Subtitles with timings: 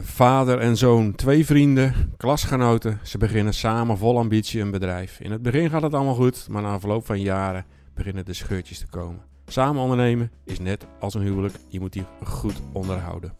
[0.00, 3.00] Vader en zoon, twee vrienden, klasgenoten.
[3.02, 5.20] Ze beginnen samen vol ambitie een bedrijf.
[5.20, 8.78] In het begin gaat het allemaal goed, maar na verloop van jaren beginnen de scheurtjes
[8.78, 9.20] te komen.
[9.46, 13.34] Samen ondernemen is net als een huwelijk, je moet die goed onderhouden.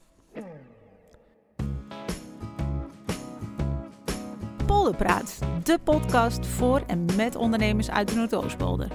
[4.66, 8.88] Polderpraat, de podcast voor en met ondernemers uit de Noordoostpolder.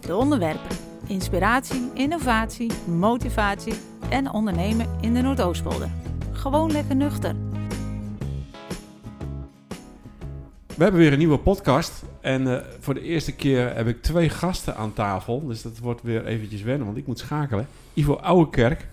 [0.00, 0.76] De onderwerpen
[1.06, 3.74] inspiratie, innovatie, motivatie
[4.08, 6.03] en ondernemen in de Noordoostpolder.
[6.44, 7.34] Gewoon lekker nuchter.
[10.66, 12.04] We hebben weer een nieuwe podcast.
[12.20, 15.46] En uh, voor de eerste keer heb ik twee gasten aan tafel.
[15.46, 17.66] Dus dat wordt weer eventjes wennen, want ik moet schakelen.
[17.94, 18.88] Ivo Ouwekerk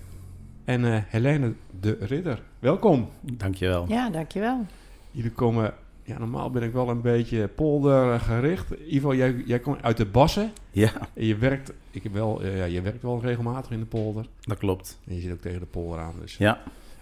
[0.66, 2.42] en uh, Helene de Ridder.
[2.60, 3.10] Welkom.
[3.22, 3.86] Dankjewel.
[3.88, 4.66] Ja, dankjewel.
[5.12, 5.74] Jullie komen...
[6.04, 8.74] Ja, normaal ben ik wel een beetje poldergericht.
[8.88, 10.52] Ivo, jij, jij komt uit de Bassen.
[10.70, 10.92] Ja.
[11.14, 14.26] En je werkt, ik heb wel, uh, ja, je werkt wel regelmatig in de polder.
[14.42, 15.00] Dat klopt.
[15.08, 16.14] En je zit ook tegen de polder aan.
[16.20, 16.38] Dus.
[16.38, 16.62] Ja.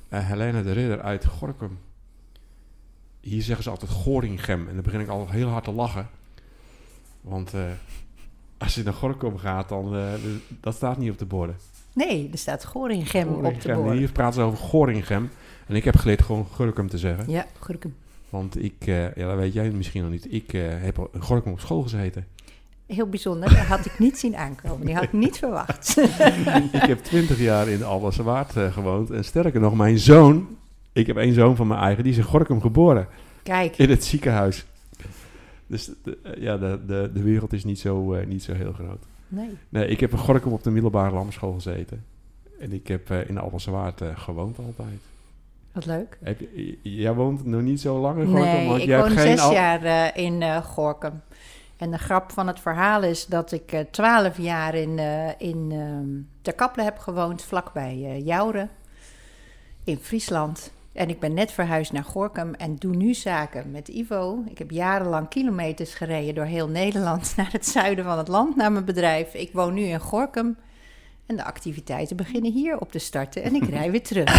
[0.10, 1.78] Uh, Helene de Ridder uit Gorkum.
[3.20, 4.68] Hier zeggen ze altijd Goringem.
[4.68, 6.10] En dan begin ik al heel hard te lachen.
[7.22, 7.62] Want uh,
[8.58, 10.14] als je naar Gorkum gaat, dan uh,
[10.60, 11.56] dat staat niet op de borden.
[11.94, 13.46] Nee, er staat Goringem, Goringem.
[13.46, 13.98] op de borden.
[13.98, 15.30] Hier praten ze over Goringem.
[15.68, 17.32] En ik heb geleerd gewoon Gorkum te zeggen.
[17.32, 17.96] Ja, Gorkum.
[18.30, 20.34] Want ik, ja, dat weet jij misschien nog niet.
[20.34, 22.26] Ik heb in Gorkum op school gezeten.
[22.90, 24.86] Heel bijzonder, dat had ik niet zien aankomen.
[24.86, 25.98] Die had ik niet verwacht.
[26.82, 29.12] ik heb twintig jaar in Albersewaard uh, gewoond.
[29.12, 30.58] En sterker nog, mijn zoon,
[30.94, 33.08] ik heb één zoon van mijn eigen, die is in Gorkum geboren.
[33.44, 33.78] Kijk.
[33.78, 34.66] In het ziekenhuis.
[35.68, 39.04] Dus de, ja, de, de, de wereld is niet zo, uh, niet zo heel groot.
[39.28, 39.58] Nee.
[39.70, 42.04] Nee, ik heb in Gorkum op de middelbare lamschool gezeten.
[42.60, 45.00] En ik heb uh, in Albersewaard gewoond altijd.
[45.72, 46.18] Wat leuk.
[46.24, 48.44] Heb je, jij woont nog niet zo lang in Gorkum?
[48.46, 49.54] Nee, want ik jij woon hebt geen zes al...
[49.54, 51.22] jaar in Gorkum.
[51.80, 55.72] En de grap van het verhaal is dat ik twaalf uh, jaar in, uh, in
[56.44, 58.70] uh, heb gewoond, vlakbij uh, Jouren,
[59.84, 60.72] in Friesland.
[60.94, 64.44] En ik ben net verhuisd naar Gorkum en doe nu zaken met Ivo.
[64.50, 68.72] Ik heb jarenlang kilometers gereden door heel Nederland naar het zuiden van het land, naar
[68.72, 69.34] mijn bedrijf.
[69.34, 70.58] Ik woon nu in Gorkum.
[71.30, 74.38] En de activiteiten beginnen hier op te starten en ik rij weer terug.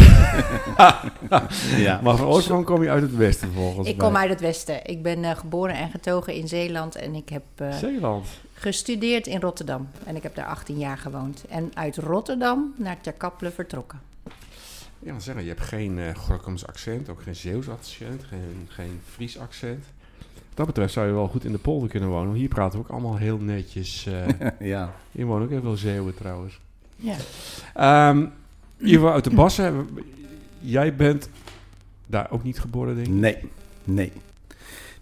[1.87, 2.01] ja.
[2.03, 4.07] Maar van oorsprong kom je uit het westen volgens Ik mij.
[4.07, 4.87] kom uit het westen.
[4.87, 8.27] Ik ben uh, geboren en getogen in Zeeland en ik heb uh, Zeeland.
[8.53, 9.89] gestudeerd in Rotterdam.
[10.05, 11.45] En ik heb daar 18 jaar gewoond.
[11.49, 14.01] En uit Rotterdam naar Ter Kappelen vertrokken.
[14.99, 19.01] Ja, dan zeggen, je hebt geen uh, Gorkums accent, ook geen Zeeuws accent, geen, geen
[19.11, 19.85] Fries accent.
[20.49, 22.35] Wat dat betreft zou je wel goed in de polder kunnen wonen.
[22.35, 24.09] Hier praten we ook allemaal heel netjes.
[24.59, 24.95] ja.
[25.13, 26.61] Hier wonen ook heel veel Zeeuwen trouwens.
[27.01, 28.09] Ja.
[28.11, 28.33] Um,
[28.79, 29.89] Ivo uit de Bassen,
[30.59, 31.29] jij bent
[32.07, 33.13] daar ook niet geboren, denk ik?
[33.13, 33.37] Nee,
[33.85, 34.13] nee.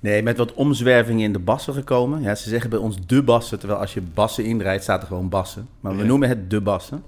[0.00, 2.22] Nee, met wat omzwervingen in de Bassen gekomen.
[2.22, 5.28] Ja, ze zeggen bij ons de Bassen, terwijl als je Bassen inrijdt, staat er gewoon
[5.28, 5.68] Bassen.
[5.80, 6.06] Maar we Ja.
[6.06, 7.02] noemen het de Bassen.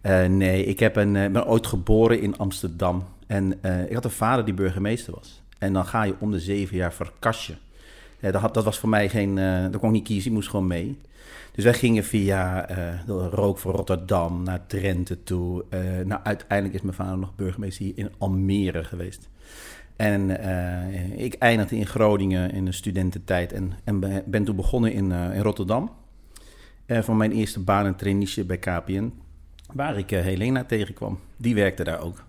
[0.00, 3.04] Eh, nee, ik heb een, eh, ben ooit geboren in Amsterdam.
[3.26, 5.42] En eh, ik had een vader die burgemeester was.
[5.58, 7.54] En dan ga je om de zeven jaar verkasje.
[8.20, 9.38] Ja, dat, had, dat was voor mij geen...
[9.38, 10.98] eh dat kon ik niet kiezen, ik moest gewoon mee.
[11.54, 15.64] Dus wij gingen via eh, de Rook voor Rotterdam naar Drenthe toe.
[15.68, 19.28] Eh, nou, uiteindelijk is mijn vader nog burgemeester hier in Almere geweest.
[19.96, 24.92] En eh, ik eindigde in Groningen in de studententijd en, en be- ben toen begonnen
[24.92, 25.90] in, in Rotterdam.
[27.00, 29.12] Van mijn eerste baan en traineeship bij KPN,
[29.72, 31.18] waar ik Helena tegenkwam.
[31.36, 32.22] Die werkte daar ook.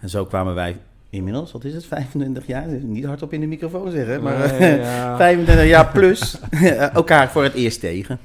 [0.00, 0.76] En zo kwamen wij
[1.10, 2.66] inmiddels, wat is het, 25 jaar?
[2.68, 5.16] Niet hardop in de microfoon zeggen, maar Nee, ja.
[5.26, 6.38] 25 jaar plus
[6.92, 8.18] elkaar voor het eerst tegen.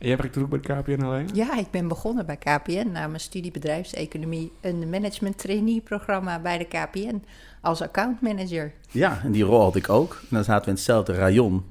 [0.00, 1.28] En jij werkt ook bij KPN alleen?
[1.32, 4.52] Ja, ik ben begonnen bij KPN na mijn studie bedrijfseconomie.
[4.60, 7.22] Een management trainee programma bij de KPN
[7.60, 8.72] als accountmanager.
[8.90, 10.12] Ja, en die rol had ik ook.
[10.12, 11.64] En dan zaten we in hetzelfde rayon.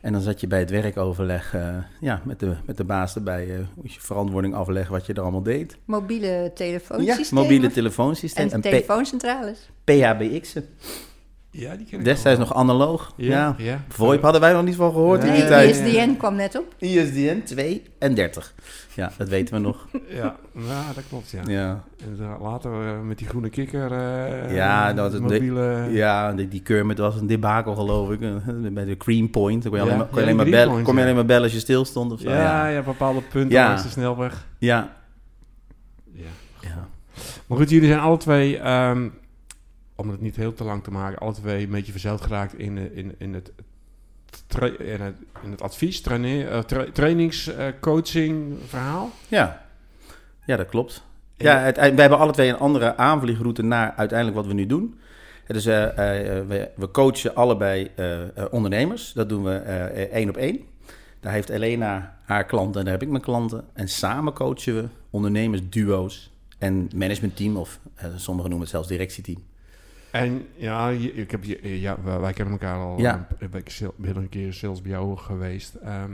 [0.00, 3.46] En dan zat je bij het werkoverleg uh, ja, met, de, met de baas erbij.
[3.46, 5.76] Uh, moest je verantwoording afleggen wat je er allemaal deed.
[5.84, 7.42] Mobiele telefoonsystemen.
[7.42, 8.46] Ja, mobiele telefoonsysteem.
[8.46, 9.70] En, en telefooncentrales.
[9.84, 10.64] PHBX'en.
[11.54, 13.12] Ja, die ken ik Destijds nog analoog.
[13.16, 13.54] Ja, Ja.
[13.64, 13.80] ja.
[13.88, 15.70] VoIP hadden wij nog niet van gehoord in die Nee, tijd.
[15.70, 16.74] ISDN kwam net op.
[16.78, 18.54] ISDN 2 en 30.
[18.94, 19.86] Ja, dat weten we nog.
[20.08, 21.40] Ja, ja, dat klopt, ja.
[21.46, 21.84] Ja,
[22.40, 25.86] later eh, met die groene kikker, eh, Ja, dat mobiele...
[25.90, 28.20] ja die, die Kermit was een debakel geloof ik.
[28.20, 28.30] Eh,
[28.72, 29.68] Bij de Cream Point.
[29.68, 31.26] Kon je alleen maar, kon je ja, alleen maar, die bellen, kon je alleen maar
[31.26, 32.30] bellen als je stil stond of zo.
[32.30, 33.66] ja, ja, bepaalde punten Ja.
[33.66, 34.46] langs de snelweg.
[34.58, 34.92] ja.
[36.12, 36.22] Ja.
[36.60, 36.88] ja.
[37.46, 39.08] Maar goed, jullie zijn alle twee, ehm,
[40.02, 42.78] om het niet heel te lang te maken, alle twee een beetje verzeild geraakt in,
[42.78, 43.52] eh, in, in, het,
[44.78, 49.10] in, het, in het advies, traine- eh, tra- trainings, eh, coaching verhaal.
[49.28, 49.66] Ja,
[50.46, 51.02] ja dat klopt.
[51.36, 54.98] Ja, het, wij hebben alle twee een andere aanvliegroute naar uiteindelijk wat we nu doen.
[55.46, 55.82] Dus eh,
[56.38, 59.12] eh, we, we coachen allebei eh, eh, ondernemers.
[59.12, 60.60] Dat doen we eh, één op één.
[61.20, 63.64] Daar heeft Elena haar klanten en daar heb ik mijn klanten.
[63.72, 69.42] En samen coachen we ondernemers, duo's en managementteam of eh, sommigen noemen het zelfs directieteam.
[70.12, 72.98] En ja, ik heb, je- ja wij wij kennen elkaar al.
[72.98, 73.26] Ja.
[73.38, 75.74] Een, ben ik ben een keer zelfs bij jou geweest.
[75.74, 76.12] Ehm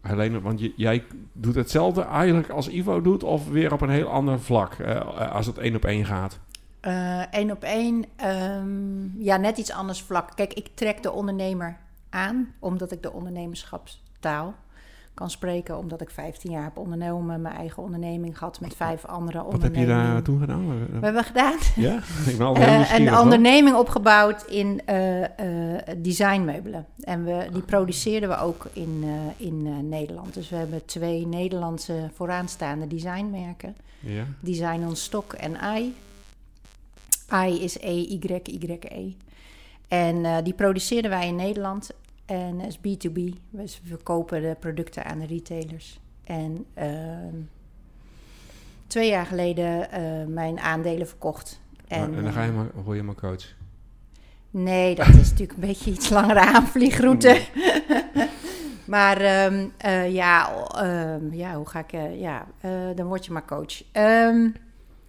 [0.00, 4.08] Helene, want je, jij doet hetzelfde eigenlijk als Ivo doet, of weer op een heel
[4.08, 6.38] ander vlak, eh, als het één op één gaat.
[7.30, 10.30] Eén op één, ehm, ja, net iets anders vlak.
[10.34, 11.76] Kijk, ik trek de ondernemer
[12.10, 14.54] aan, omdat ik de ondernemerschapstaal
[15.16, 15.78] kan spreken.
[15.78, 19.60] Omdat ik 15 jaar heb ondernomen, mijn eigen onderneming gehad met vijf andere Wat heb
[19.60, 20.12] je ondernemingen.
[20.12, 20.68] daar toen gedaan?
[20.68, 26.86] We hebben gedaan Ja, ik ben eh, een onderneming opgebouwd in eh, eh, designmeubelen.
[27.00, 29.04] En we, die produceerden we ook in,
[29.36, 30.34] in Nederland.
[30.34, 33.76] Dus we hebben twee Nederlandse vooraanstaande designmerken.
[34.00, 34.24] Ja.
[34.40, 35.94] Design on Stock en I.
[37.32, 39.12] I is E-Y-Y-E.
[39.88, 41.90] En eh, die produceerden wij in Nederland.
[42.26, 43.20] En is B2B.
[43.50, 46.00] We verkopen de producten aan de retailers.
[46.24, 47.34] En ehm,
[48.86, 51.60] twee jaar geleden eh, mijn aandelen verkocht.
[51.88, 53.54] En, dan ga je eh, maar, word je maar coach.
[54.50, 57.40] Nee, dat is natuurlijk een beetje iets langere aanvliegroute.
[58.86, 61.92] maar ehm, eh, ja, ehm, ja, hoe ga ik...
[61.92, 63.82] eh, ja, eh, dan word je maar coach.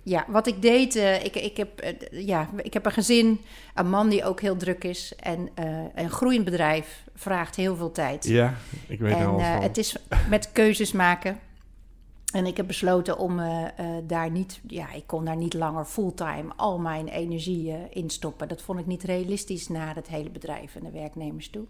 [0.08, 0.96] Ja, wat ik deed...
[0.96, 3.40] eh, ik, ik, heb, eh, ja, ik heb een gezin,
[3.74, 5.14] een man die ook heel druk is.
[5.16, 8.26] En eh, een groeiend bedrijf vraagt heel veel tijd.
[8.26, 8.54] Ja,
[8.88, 9.62] ik weet En al van.
[9.62, 9.96] het is
[10.30, 11.40] met keuzes maken.
[12.34, 13.42] En ik heb besloten om
[14.04, 18.48] daar niet, ja, ik kon daar niet langer fulltime al mijn energie in stoppen.
[18.48, 21.66] Dat vond ik niet realistisch naar het hele bedrijf en de werknemers toe.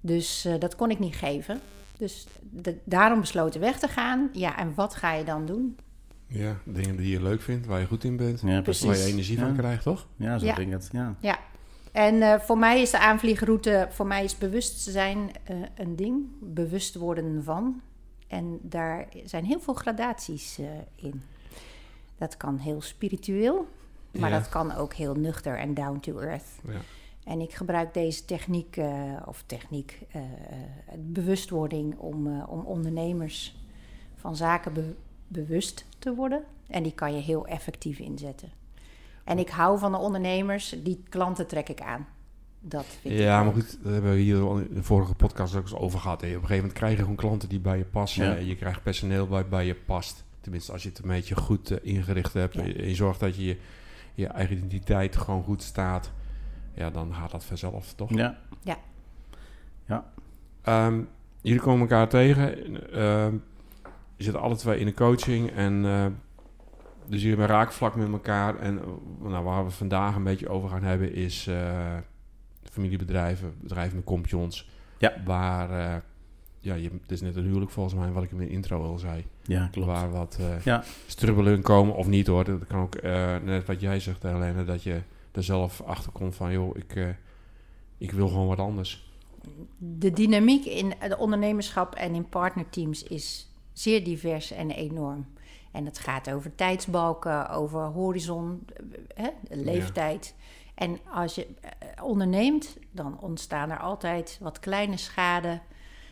[0.00, 1.60] Dus dat kon ik niet geven.
[1.98, 4.28] Dus de- daarom besloten weg te gaan.
[4.32, 5.76] Ja, en wat ga je dan doen?
[6.28, 8.40] Ja, dingen die je leuk vindt, waar je goed in bent.
[8.40, 8.86] Ja, Precies.
[8.86, 10.06] Waar je energie van krijgt, toch?
[10.16, 10.54] Ja, zo Ja.
[10.54, 10.88] ging het.
[10.92, 11.14] Ja.
[11.20, 11.38] Ja.
[11.92, 16.24] En eh, voor mij is de aanvliegroute, voor mij is bewustzijn eh, een ding.
[16.40, 17.80] Bewust worden van.
[18.28, 21.22] En daar zijn heel veel gradaties eh, in.
[22.18, 23.68] Dat kan heel spiritueel,
[24.18, 24.38] maar Ja.
[24.38, 26.46] dat kan ook heel nuchter en down to earth.
[26.68, 26.80] Ja.
[27.24, 30.28] En ik gebruik deze techniek, eh, of techniek, eh, eh,
[30.98, 33.56] bewustwording om, eh, om ondernemers
[34.14, 34.94] van zaken be-
[35.28, 36.42] bewust te worden.
[36.68, 38.48] En die kan je heel effectief inzetten.
[39.24, 42.06] En ik hou van de ondernemers, die klanten trek ik aan.
[42.60, 43.64] Dat vind ik Ja, maar leuk.
[43.64, 46.20] goed, daar hebben we hier in de vorige podcast ook eens over gehad.
[46.20, 46.26] hè.
[46.26, 48.24] Op een gegeven moment krijg je gewoon klanten die bij je passen.
[48.24, 48.36] Ja.
[48.36, 50.24] En je krijgt personeel bij, bij je past.
[50.40, 52.54] Tenminste, als je het een beetje goed eh, ingericht hebt.
[52.54, 52.60] Ja.
[52.62, 53.56] En je zorgt dat je, je
[54.14, 56.12] je eigen identiteit gewoon goed staat.
[56.74, 58.10] Ja, dan gaat dat vanzelf, toch?
[58.14, 58.38] Ja.
[60.62, 61.00] Ehm,
[61.40, 62.92] jullie komen elkaar tegen.
[62.92, 63.34] Ehm,
[64.16, 65.50] je zit alle twee in de coaching.
[65.50, 66.06] En eh,
[67.06, 68.58] dus jullie hebben een raakvlak met elkaar.
[68.58, 68.84] En eh,
[69.28, 71.96] nou, waar we het vandaag een beetje over gaan hebben is eh,
[72.70, 74.68] familiebedrijven, bedrijven met kompions.
[74.98, 75.12] Ja.
[75.24, 76.00] Waar, eh,
[76.60, 78.98] ja, je, het is net een huwelijk volgens mij, wat ik in mijn intro al
[78.98, 79.24] zei.
[79.42, 79.88] ja, klopt.
[79.88, 80.84] Waar wat eh Ja.
[81.06, 82.44] strubbelen in komen of niet hoor.
[82.44, 85.00] Dat kan ook eh, net wat jij zegt Helene, dat je
[85.32, 87.08] er zelf achter komt van joh, ik, eh,
[87.98, 89.10] ik wil gewoon wat anders.
[89.78, 93.48] De dynamiek in het ondernemerschap en in partnerteams is
[93.78, 95.26] zeer divers en enorm.
[95.72, 98.66] En het gaat over tijdsbalken, over horizon,
[99.14, 100.34] eh, hè, leeftijd.
[100.74, 105.60] En als je eh, onderneemt, dan ontstaan er altijd wat kleine schade,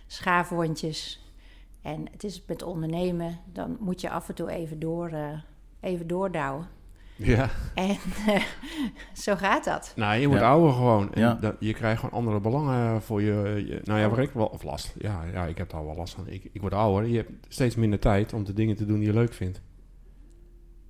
[0.06, 1.24] schaafwondjes.
[1.82, 5.38] En het is met ondernemen, dan moet je af en toe even, door, eh,
[5.80, 6.68] even doordouwen.
[7.16, 7.50] Ja.
[7.74, 7.96] En
[8.26, 8.42] eh,
[9.24, 9.92] zo gaat dat.
[9.96, 10.48] Nou, je moet Ja.
[10.48, 11.12] ouder gewoon.
[11.12, 11.34] En Ja.
[11.40, 13.64] dat, je krijgt gewoon andere belangen voor je.
[13.66, 14.94] je- nou ja, waar ik wel of last.
[14.98, 16.28] Ja, ja, ik heb daar wel last van.
[16.28, 17.08] Ik, ik word ouder.
[17.10, 19.60] Je hebt steeds minder tijd om de dingen te doen die je leuk vindt.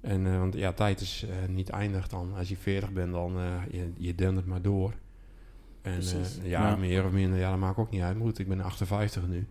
[0.01, 2.33] En eh, want ja, tijd is eh, niet eindig dan.
[2.37, 4.93] Als je 40 bent, dan uh, je, je dendert maar door.
[5.83, 6.77] En eh, ja, Ja.
[6.77, 8.15] meer of minder, ja, dat maakt ook niet uit.
[8.17, 9.47] Maar goed, ik ben 58 nu.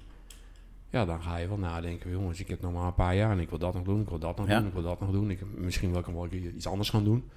[0.94, 2.10] Ja, dan ga je wel nadenken.
[2.12, 4.02] Jongens, ik heb nog maar een paar jaar en ik wil dat nog doen.
[4.02, 4.58] Ik wil dat nog Ja.
[4.58, 4.68] doen.
[4.68, 5.30] Ik wil dat nog doen.
[5.32, 7.30] Ik, misschien wil ik wel iets anders gaan doen.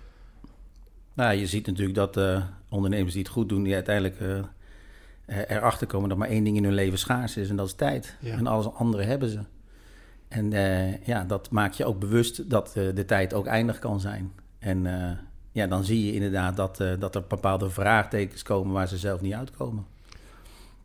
[1.12, 5.50] Nou, je ziet natuurlijk dat eh, ondernemers die het goed doen, die uiteindelijk eh, eh,
[5.56, 8.16] erachter komen dat maar één ding in hun leven schaars is en dat is tijd.
[8.20, 8.36] Ja.
[8.36, 9.40] En alles andere hebben ze.
[10.28, 14.00] En eh, ja, dat maakt je ook bewust dat eh, de tijd ook eindig kan
[14.00, 14.32] zijn.
[14.58, 15.16] En eh,
[15.52, 19.20] ja, dan zie je inderdaad dat, eh, dat er bepaalde vraagtekens komen waar ze zelf
[19.20, 19.86] niet uitkomen.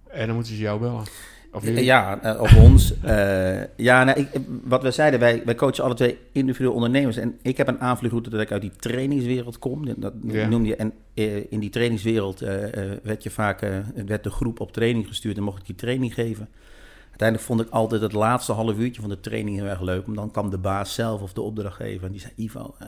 [0.08, 1.04] En dan moeten ze jou bellen.
[1.53, 1.84] Of jullie?
[1.84, 2.93] Ja, eh, op ons.
[3.01, 4.27] Eh, ja, nou, ik,
[4.63, 7.17] wat we zeiden, wij, wij coachen alle twee individuele ondernemers.
[7.17, 9.86] En ik heb een aanvliegroute dat ik uit die trainingswereld kom.
[9.98, 10.48] Dat Ja.
[10.48, 10.75] noemde je.
[10.75, 12.39] En eh, in die trainingswereld
[13.03, 13.60] werd je vaak,
[14.05, 16.50] werd de groep op training gestuurd en mocht ik die training geven.
[17.22, 20.06] Uiteindelijk vond ik altijd het laatste half uurtje van de training heel erg leuk.
[20.06, 22.88] Want dan kwam de baas zelf of de opdrachtgever en die zei: Ivo, uh,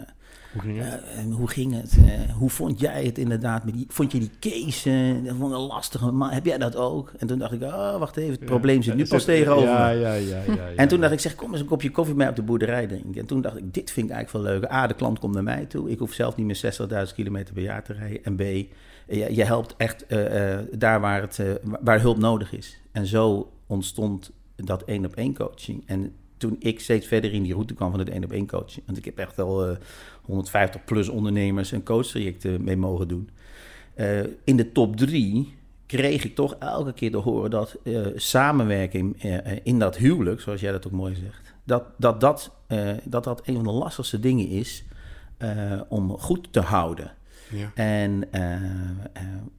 [0.53, 1.01] hoe ging het?
[1.27, 1.97] Uh, hoe, ging het?
[2.37, 3.65] hoe vond jij het inderdaad?
[3.65, 5.21] Met die, vond je die case?
[5.23, 6.11] dat vond ik lastig.
[6.11, 7.11] Maar heb jij dat ook?
[7.17, 9.67] En toen dacht ik: Oh, wacht even, het probleem zit nu pas tegenover.
[9.67, 12.29] Ja, ja, ja, ja, En toen dacht ik: Zeg, kom eens een kopje koffie mee
[12.29, 13.21] op de boerderij drinken.
[13.21, 14.71] En toen dacht ik: Dit vind ik eigenlijk wel leuk.
[14.71, 15.89] A, de klant komt naar mij toe.
[15.89, 18.23] Ik hoef zelf niet meer 60.000 kilometer per jaar te rijden.
[18.23, 20.05] En B, je, je helpt echt
[20.71, 21.39] daar waar, het,
[21.81, 22.81] waar hulp nodig is.
[22.91, 25.83] En zo ontstond dat één op één coaching.
[25.85, 28.85] En toen ik steeds verder in die route kwam van het één op één coaching.
[28.85, 29.75] Want ik heb echt al uh,
[30.21, 33.29] 150 plus ondernemers en coachtrajecten mee mogen doen.
[33.95, 35.53] Uh, in de top drie
[35.85, 39.23] kreeg ik toch elke keer te horen dat uh, samenwerking
[39.63, 42.51] in dat huwelijk, zoals jij dat ook mooi zegt, dat dat, dat,
[43.03, 44.83] dat, dat een van de lastigste dingen is
[45.87, 47.11] om goed te houden.
[47.73, 48.57] En, uh, uh,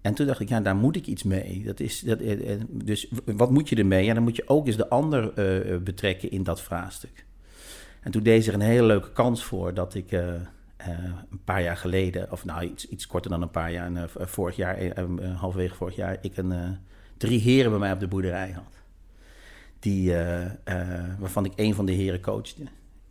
[0.01, 1.63] en toen dacht ik, ja, daar moet ik iets mee.
[1.65, 4.05] Dat is, dat, uh, dus wat moet je ermee?
[4.05, 5.33] Ja, dan moet je ook eens de ander
[5.83, 7.25] betrekken in dat vraagstuk.
[8.01, 12.33] En toen deed zich een hele leuke kans voor dat ik een paar jaar geleden,
[12.33, 15.01] of nou iets, iets korter dan een paar jaar, vorig jaar,
[15.35, 16.79] halverwege vorig jaar, ik een,
[17.17, 18.83] drie heren bij mij op de boerderij had.
[19.79, 20.13] Die,
[21.19, 22.63] waarvan ik een van de heren coachte.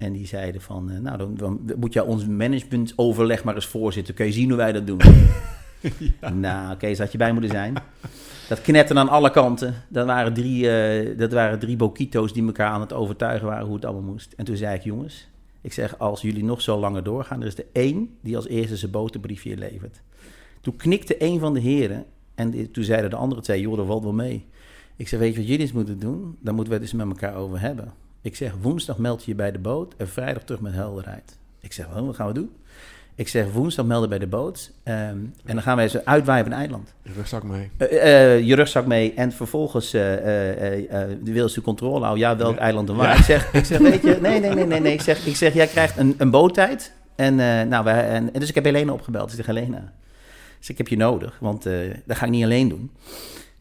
[0.03, 4.13] En die zeiden van, uh, nou, dan, dan, moet jij ons managementoverleg maar eens voorzitten.
[4.13, 4.99] Kun je zien hoe wij dat doen?
[6.21, 6.29] ja.
[6.29, 7.73] Nou, oké, okay, had je bij moeten zijn.
[8.49, 9.73] Dat knetten aan alle kanten.
[9.87, 13.75] Dat waren, drie, uh, dat waren drie bokito's die elkaar aan het overtuigen waren hoe
[13.75, 14.33] het allemaal moest.
[14.33, 15.27] En toen zei ik, jongens,
[15.61, 18.77] ik zeg, als jullie nog zo langer doorgaan, er is er één die als eerste
[18.77, 20.01] zijn boterbriefje levert.
[20.61, 22.05] Toen knikte een van de heren
[22.35, 24.45] en die, toen zeiden de andere twee, joh, dat valt wel mee.
[24.95, 26.37] Ik zeg, weet je wat jullie eens moeten doen?
[26.39, 28.02] Daar moeten we het eens met elkaar over hebben.
[28.23, 31.37] Ik zeg, woensdag meld je je bij de boot en vrijdag terug met helderheid.
[31.59, 32.51] Ik zeg, wat gaan we doen?
[33.15, 34.71] Ik zeg, woensdag melden bij de boot.
[34.83, 36.93] Um, en dan gaan we eens uitwaaien op een eiland.
[37.01, 37.69] Je rugzak mee.
[37.77, 39.13] Uh, uh, je rugzak mee.
[39.13, 40.01] En vervolgens uh,
[41.23, 42.19] wil ze controle houden.
[42.19, 42.61] Ja, welk ja.
[42.61, 43.07] eiland dan waar?
[43.07, 43.17] Ja.
[43.17, 44.79] Ik, zeg, ik zeg, weet je, nee, nee, nee, nee.
[44.79, 44.93] nee.
[44.93, 46.93] Ik, zeg, ik zeg, jij krijgt een, een boottijd.
[47.15, 47.35] En,
[47.69, 49.29] nou, wij, en, dus ik heb Helena opgebeld.
[49.29, 49.93] Ik zeg, Helena,
[50.59, 51.37] dus ik heb je nodig.
[51.39, 51.63] Want
[52.05, 52.91] dat ga ik niet alleen doen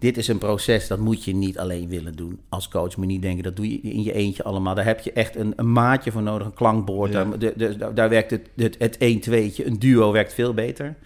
[0.03, 2.41] dit is een proces dat moet je niet alleen willen doen.
[2.49, 4.75] Als coach moet je niet denken, dat doe je in je eentje allemaal.
[4.75, 7.13] Daar heb je echt een, een maatje voor nodig, een klankbord.
[7.13, 7.25] Ja.
[7.25, 10.97] Daar, de, de, daar werkt het, het, het 1-2'tje, een duo werkt veel beter.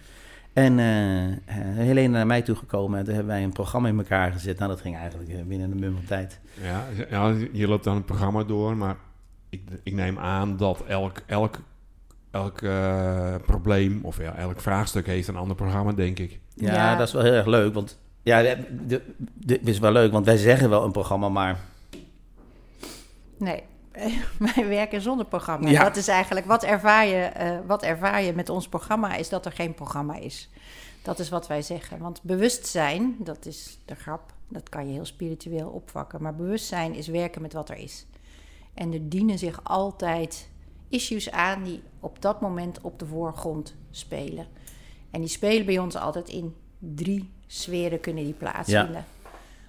[0.53, 4.57] En uh, Helene naar mij toegekomen en toen hebben wij een programma in elkaar gezet.
[4.57, 6.39] Nou, dat ging eigenlijk eh, binnen een mum tijd.
[6.61, 8.97] Ja, ja, je loopt dan het programma door, maar
[9.49, 11.59] ik, ik neem aan dat elk, elk,
[12.31, 16.39] elk uh, probleem of ja, elk vraagstuk heeft een ander programma, denk ik.
[16.55, 18.55] Ja, ja, dat is wel heel erg leuk, want ja,
[19.33, 21.59] dit is wel leuk, want wij zeggen wel een programma, maar...
[23.37, 23.63] Nee,
[24.55, 25.69] wij werken zonder programma.
[25.69, 25.83] Ja.
[25.83, 29.45] Dat is eigenlijk, wat ervaar, je, uh, wat ervaar je met ons programma, is dat
[29.45, 30.49] er geen programma is.
[31.01, 31.99] Dat is wat wij zeggen.
[31.99, 36.21] Want bewustzijn, dat is de grap, dat kan je heel spiritueel opvakken.
[36.21, 38.05] Maar bewustzijn is werken met wat er is.
[38.73, 40.49] En er dienen zich altijd
[40.89, 44.47] issues aan die op dat moment op de voorgrond spelen.
[45.11, 49.05] En die spelen bij ons altijd in drie sferen kunnen die plaatsvinden.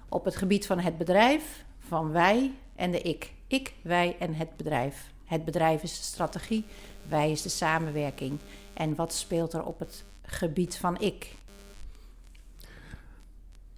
[0.09, 3.31] Op het gebied van het bedrijf, van wij en de ik.
[3.47, 5.09] Ik, wij en het bedrijf.
[5.25, 6.65] Het bedrijf is de strategie,
[7.07, 8.37] wij is de samenwerking.
[8.73, 11.35] En wat speelt er op het gebied van ik?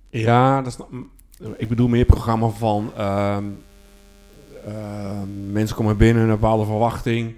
[0.09, 1.07] Ja, dat is,
[1.57, 3.37] ik bedoel meer programma van uh,
[4.67, 5.21] uh,
[5.51, 7.35] mensen komen binnen, een bepaalde verwachting.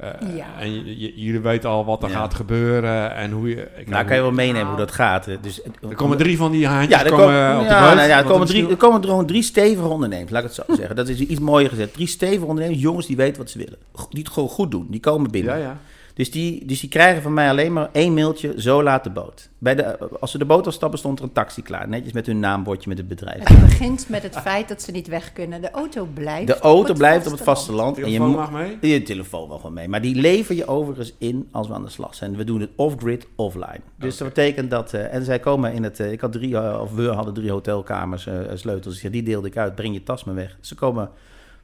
[0.00, 0.46] Uh, ja.
[0.58, 2.14] En jullie weten al wat er ja.
[2.14, 3.68] gaat gebeuren en hoe je...
[3.76, 5.28] Ik nou, kan je wel meenemen hoe dat gaat.
[5.40, 8.08] Dus, er komen drie van die haantjes ja, er komen, komen op ja, de nou,
[8.08, 10.96] ja, er, komen drie, er komen gewoon drie stevige ondernemers, laat ik het zo zeggen.
[10.96, 11.92] Dat is iets mooier gezegd.
[11.92, 13.78] Drie stevige ondernemers, jongens die weten wat ze willen.
[14.10, 15.58] Die het gewoon goed doen, die komen binnen.
[15.58, 15.78] Ja, ja.
[16.14, 19.48] Dus die, dus die krijgen van mij alleen maar één mailtje, zo laat de boot.
[19.58, 21.88] Bij de, als ze de boot afstappen, stond er een taxi klaar.
[21.88, 23.48] Netjes met hun naambordje met het bedrijf.
[23.48, 25.60] Het begint met het feit dat ze niet weg kunnen.
[25.60, 27.96] De auto blijft De auto op blijft op het vasteland.
[27.96, 28.78] Je telefoon mag mee?
[28.80, 29.88] Je telefoon mag wel mee.
[29.88, 32.36] Maar die lever je overigens in als we aan de slag zijn.
[32.36, 33.80] We doen het off-grid, offline.
[33.98, 34.26] Dus okay.
[34.26, 34.94] dat betekent dat...
[34.94, 36.00] Uh, en zij komen in het...
[36.00, 39.00] Uh, ik had drie, uh, of we hadden drie hotelkamers, sleutels.
[39.00, 39.74] Dus die deelde ik uit.
[39.74, 40.56] Breng je tas maar weg.
[40.60, 41.10] Ze komen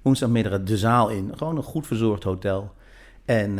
[0.02, 1.32] woensdagmiddag de zaal in.
[1.36, 2.72] Gewoon een goed verzorgd hotel.
[3.24, 3.58] En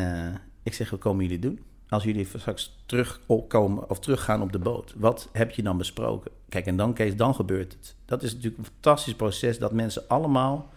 [0.69, 1.61] ik zeg, wat komen jullie doen?
[1.89, 6.31] Als jullie straks terugkomen of teruggaan op de boot, wat heb je dan besproken?
[6.49, 7.95] Kijk, en dan, Kees, dan gebeurt het.
[8.05, 10.71] Dat is natuurlijk een fantastisch proces dat mensen allemaal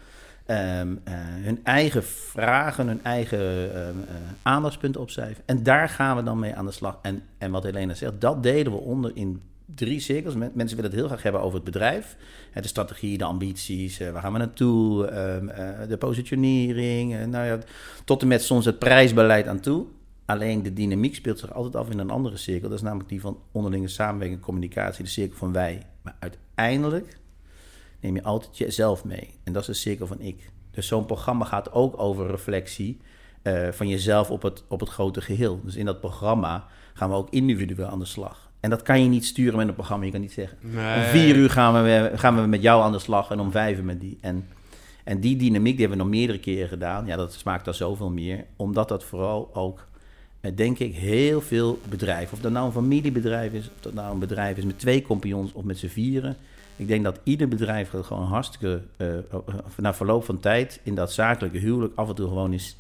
[0.48, 3.40] um, uh, hun eigen vragen, hun eigen
[3.88, 5.44] um, uh, aandachtspunten opschrijven.
[5.46, 7.00] En daar gaan we dan mee aan de slag.
[7.02, 9.42] En, en wat Helena zegt, dat deden we onder in
[9.76, 10.36] drie cirkels.
[10.36, 12.18] Mensen willen het heel graag hebben over het bedrijf.
[12.54, 17.16] De strategie, de ambities, eh, waar gaan we naartoe, ehm, eh, de positionering.
[17.16, 17.60] Eh, nou ja,
[18.06, 19.86] tot en met soms het prijsbeleid aan toe.
[20.26, 22.70] Alleen de dynamiek speelt zich altijd af in een andere cirkel.
[22.70, 25.82] Dat is namelijk die van onderlinge samenwerking en communicatie, de cirkel van wij.
[26.02, 27.18] Maar uiteindelijk
[28.00, 29.30] neem je altijd jezelf mee.
[29.44, 30.52] En dat is de cirkel van ik.
[30.72, 33.00] Dus zo'n programma gaat ook over reflectie
[33.72, 35.60] van jezelf op het, op het grote geheel.
[35.64, 38.51] Dus in dat programma gaan we ook individueel aan de slag.
[38.62, 40.06] En dat kan je niet sturen met een programma.
[40.06, 40.96] Je kan niet zeggen, Nee.
[40.98, 43.52] om vier uur gaan we, weer- gaan we met jou aan de slag en om
[43.52, 44.18] vijf uur met die.
[44.22, 44.48] En,
[45.04, 47.06] en die dynamiek die hebben we nog meerdere keren gedaan.
[47.06, 48.46] Ja, dat smaakt al zoveel meer.
[48.56, 49.88] Omdat dat vooral ook,
[50.42, 52.34] eh, denk ik, heel veel bedrijven...
[52.34, 55.54] of dat nou een familiebedrijf is, of dat nou een bedrijf is met twee compagnons
[55.54, 56.36] of met z'n vieren...
[56.76, 59.08] Ik denk dat ieder bedrijf dat gewoon hartstikke, eh,
[59.78, 60.80] na verloop van tijd...
[60.84, 62.76] in dat zakelijke huwelijk af en toe gewoon eens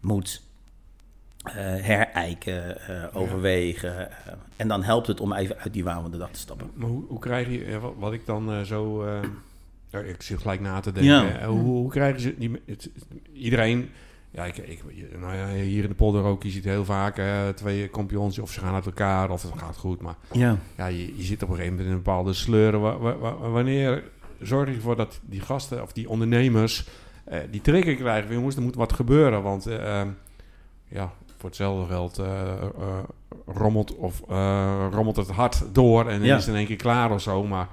[0.00, 0.42] moet
[1.42, 4.10] eh, herijken, eh, overwegen.
[4.10, 6.70] eh, en dan helpt het om even uit die waan van de dag te stappen.
[6.74, 9.06] Maar hoe, hoe krijg je, wat, wat ik dan zo,
[9.90, 11.46] ja, ik zit gelijk na te denken, Ja.
[11.46, 12.90] hoe, hoe krijgen ze, die, het,
[13.32, 13.90] iedereen,
[14.30, 14.82] ja, ik, ik,
[15.20, 18.50] nou ja, hier in de polder ook, je ziet heel vaak eh, twee kampioens, of
[18.52, 20.56] ze gaan uit elkaar, of het gaat goed, maar Ja.
[20.76, 22.80] ja, je, je zit op een gegeven moment in een bepaalde sleuren.
[22.80, 24.02] Wa- wa- wa- wanneer
[24.40, 26.88] zorg je ervoor dat die gasten of die ondernemers
[27.24, 28.32] eh, die trigger krijgen?
[28.34, 30.08] Jongens, er moet wat gebeuren, want eh, ehm,
[30.88, 32.98] ja, voor hetzelfde geld eh, eh,
[33.46, 36.36] rommelt, of, eh, rommelt het hard door en Ja.
[36.36, 37.44] is in één keer klaar of zo.
[37.44, 37.68] Maar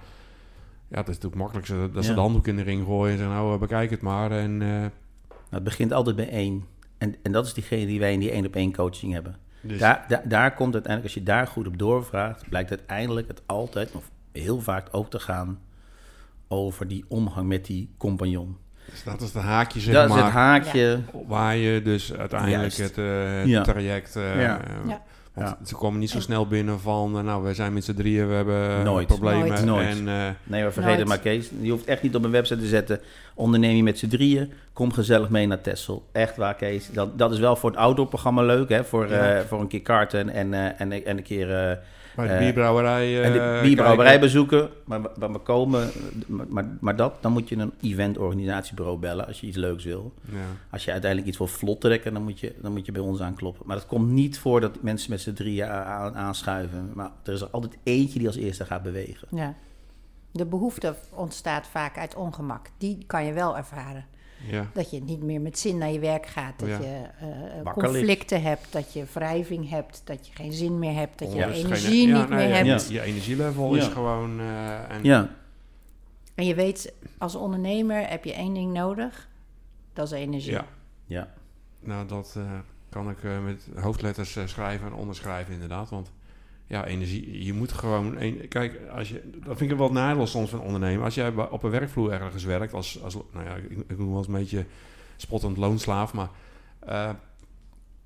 [0.88, 3.36] ja, het is natuurlijk makkelijk dat ze de handdoek in de ring gooien en zeggen,
[3.36, 4.32] nou, bekijk het maar.
[4.32, 4.92] En, Nou,
[5.50, 6.66] het begint altijd bij één.
[6.98, 9.36] En, en dat is diegene die wij in die één op één coaching hebben.
[9.62, 13.42] dus, Daar, daar, daar komt uiteindelijk, als je daar goed op doorvraagt, blijkt uiteindelijk het
[13.46, 15.60] altijd, of heel vaak ook te gaan
[16.48, 18.58] over die omgang met die compagnon.
[18.92, 20.24] Dus dat is de haakje, zeg dat is maar.
[20.24, 21.00] het haakje.
[21.28, 22.78] Waar je dus uiteindelijk Juist.
[22.78, 23.06] het, eh,
[23.40, 23.62] het Ja.
[23.64, 24.16] traject...
[24.16, 24.60] eh, Ja.
[24.88, 25.02] Ja.
[25.34, 25.66] Want Ja.
[25.66, 27.18] ze komen niet zo snel binnen van...
[27.18, 29.08] eh, nou, we zijn met z'n drieën, we hebben Nooit.
[29.08, 29.48] problemen.
[29.48, 29.66] Nooit.
[29.66, 29.88] Nooit.
[29.88, 30.98] En, eh, Nee, maar vergeet Nooit.
[31.00, 31.50] het maar, Kees.
[31.62, 33.00] Je hoeft echt niet op een website te zetten.
[33.34, 34.52] Onderneem je met z'n drieën.
[34.74, 36.06] Kom gezellig mee naar Texel.
[36.12, 36.90] Echt waar, Kees.
[36.92, 38.84] Dat, dat is wel voor het outdoor-programma leuk, hè?
[38.84, 39.36] Voor, Ja.
[39.36, 41.80] eh, voor een keer karten en, eh, en, en een keer...
[42.10, 43.24] eh, bij de Eh, bierbrouwerij...
[43.24, 44.22] en de eh, bierbrouwerij kijken.
[44.22, 44.70] bezoeken.
[44.86, 45.90] Maar, maar we komen...
[46.28, 50.14] Maar, maar, maar dat, dan moet je een eventorganisatiebureau bellen als je iets leuks wil.
[50.32, 50.38] Ja.
[50.70, 53.22] Als je uiteindelijk iets wil vlot trekken, dan moet je, dan moet je bij ons
[53.22, 53.68] aankloppen.
[53.68, 55.68] Maar het komt niet voor dat mensen met z'n drieën
[56.16, 56.92] aanschuiven.
[56.94, 59.28] Maar er is er altijd eentje die als eerste gaat bewegen.
[59.32, 59.54] Ja.
[60.32, 62.70] De behoefte ontstaat vaak uit ongemak.
[62.78, 64.06] Die kan je wel ervaren.
[64.48, 64.70] Ja.
[64.74, 66.60] Dat je niet meer met zin naar je werk gaat.
[66.60, 66.78] Dat Ja.
[66.80, 67.28] je eh,
[67.64, 67.74] ligt.
[67.74, 68.72] conflicten hebt.
[68.72, 70.02] Dat je wrijving hebt.
[70.04, 71.20] Dat je geen zin meer hebt.
[71.20, 72.88] Dat je Onrust, energie geen- ja, niet meer ja, hebt.
[72.88, 74.40] Je, je energielevel is gewoon...
[74.40, 75.30] eh, en, Ja,
[76.36, 79.28] En je weet, als ondernemer heb je één ding nodig.
[79.94, 80.52] Dat is energie.
[80.52, 80.66] Ja.
[81.06, 81.28] ja.
[81.80, 82.44] Nou, dat eh,
[82.90, 85.90] kan ik eh, met hoofdletters eh, schrijven en onderschrijven inderdaad.
[85.90, 86.12] Want
[86.70, 88.16] ja, energie, je moet gewoon...
[88.22, 91.04] Een, kijk, als je, dat vind ik wel het nadeel soms van ondernemen.
[91.04, 94.08] Als jij bij- op een werkvloer ergens werkt, als, als nou ja, ik, ik noem
[94.10, 94.66] wel eens een beetje
[95.18, 96.30] spottend loonslaaf, maar...
[96.80, 97.10] eh,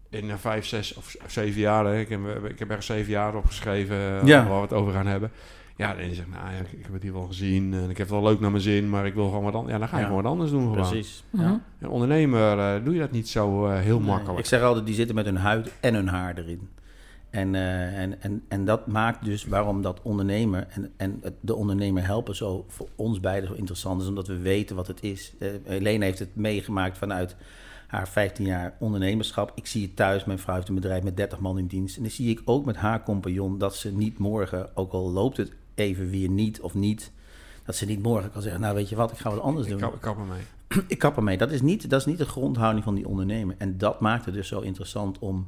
[0.10, 3.36] in eh, vijf, zes of zeven jaar, hè, ik, heb, ik heb er zeven jaar
[3.36, 4.48] opgeschreven eh, Ja.
[4.48, 5.32] waar we het over gaan hebben.
[5.76, 7.98] Ja, dan zeg je, nou ja, ik, ik heb het hier wel gezien en ik
[7.98, 9.74] heb het wel leuk naar mijn zin, maar ik wil gewoon wat anders.
[9.74, 10.08] Ja, dan ga je Ja.
[10.08, 10.62] gewoon wat anders doen.
[10.74, 10.90] Gewoon.
[10.90, 11.24] Precies.
[11.30, 11.62] Ja.
[11.80, 14.40] Een ondernemer eh, doe je dat niet zo heel Nee, makkelijk.
[14.40, 16.70] Ik zeg altijd, die zitten met hun huid en hun haar erin.
[17.34, 22.06] En, eh, en, en, en dat maakt dus waarom dat ondernemer en, en de ondernemer
[22.06, 25.34] helpen zo voor ons beiden zo interessant is, omdat we weten wat het is.
[25.64, 27.36] Helene heeft het meegemaakt vanuit
[27.88, 29.52] haar 15 jaar ondernemerschap.
[29.56, 31.96] Ik zie het thuis, mijn vrouw heeft een bedrijf met 30 man in dienst.
[31.96, 35.38] En dan zie ik ook met haar compagnon dat ze niet morgen, ook al loopt
[35.38, 37.12] het even weer niet of niet,
[37.66, 39.72] dat ze niet morgen kan zeggen, nou weet je wat, ik ga wat anders Ik
[39.72, 39.82] doen.
[39.82, 40.42] kap, ik kap ermee.
[40.88, 41.38] Ik kap ermee.
[41.38, 43.56] Dat is, niet, dat is niet de grondhouding van die ondernemer.
[43.58, 45.48] En dat maakt het dus zo interessant om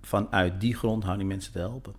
[0.00, 1.94] vanuit die grondhouding mensen te helpen.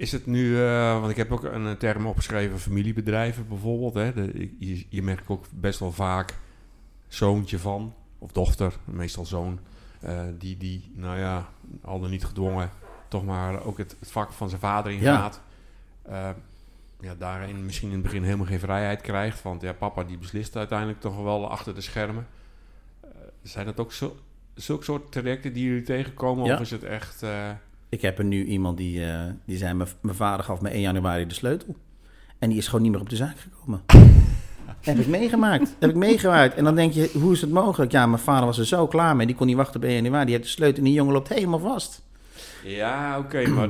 [0.00, 3.94] Is het nu, eh, want ik heb ook een term opgeschreven, familiebedrijven bijvoorbeeld.
[3.94, 4.12] Hè?
[4.12, 6.38] De, je, je merkt ook best wel vaak
[7.08, 9.58] zoontje van, of dochter, meestal zoon,
[10.00, 11.48] eh, die, die, nou ja,
[11.82, 12.70] al dan niet gedwongen,
[13.08, 15.40] toch maar ook het, het vak van zijn vader ingaat.
[16.08, 16.36] Ja.
[17.00, 19.42] ja, daarin misschien in het begin helemaal geen vrijheid krijgt.
[19.42, 22.26] Want ja, papa die beslist uiteindelijk toch wel achter de schermen.
[23.00, 23.08] Eh,
[23.42, 24.16] zijn dat ook zo,
[24.54, 26.44] zulke soort trajecten die jullie tegenkomen?
[26.44, 26.54] Ja.
[26.54, 27.22] Of is het echt...
[27.22, 27.48] eh,
[27.88, 31.26] Ik heb er nu iemand die, eh, die zei, mijn vader gaf me 1 januari
[31.26, 31.76] de sleutel.
[32.38, 33.80] En die is gewoon niet meer op de zaak gekomen.
[34.80, 35.76] heb ik meegemaakt.
[35.78, 36.54] heb ik meegemaakt.
[36.54, 37.92] En dan denk je, hoe is het mogelijk?
[37.92, 39.26] Ja, mijn vader was er zo klaar mee.
[39.26, 40.24] Die kon niet wachten op 1 januari.
[40.24, 42.02] Die heeft de sleutel en die jongen loopt helemaal vast.
[42.64, 43.68] Ja, oké, maar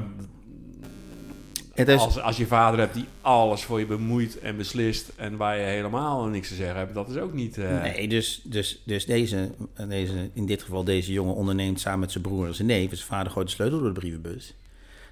[1.88, 5.57] is, als, als je vader hebt die alles voor je bemoeit en beslist en waar
[5.57, 7.59] je helemaal niks te zeggen hebt, dat is ook niet...
[7.59, 9.51] eh, Nee, dus, dus, dus deze,
[9.88, 12.88] deze, in dit geval deze jongen onderneemt samen met zijn broer en zijn neef.
[12.88, 14.55] Zijn vader gooit de sleutel door de brievenbus.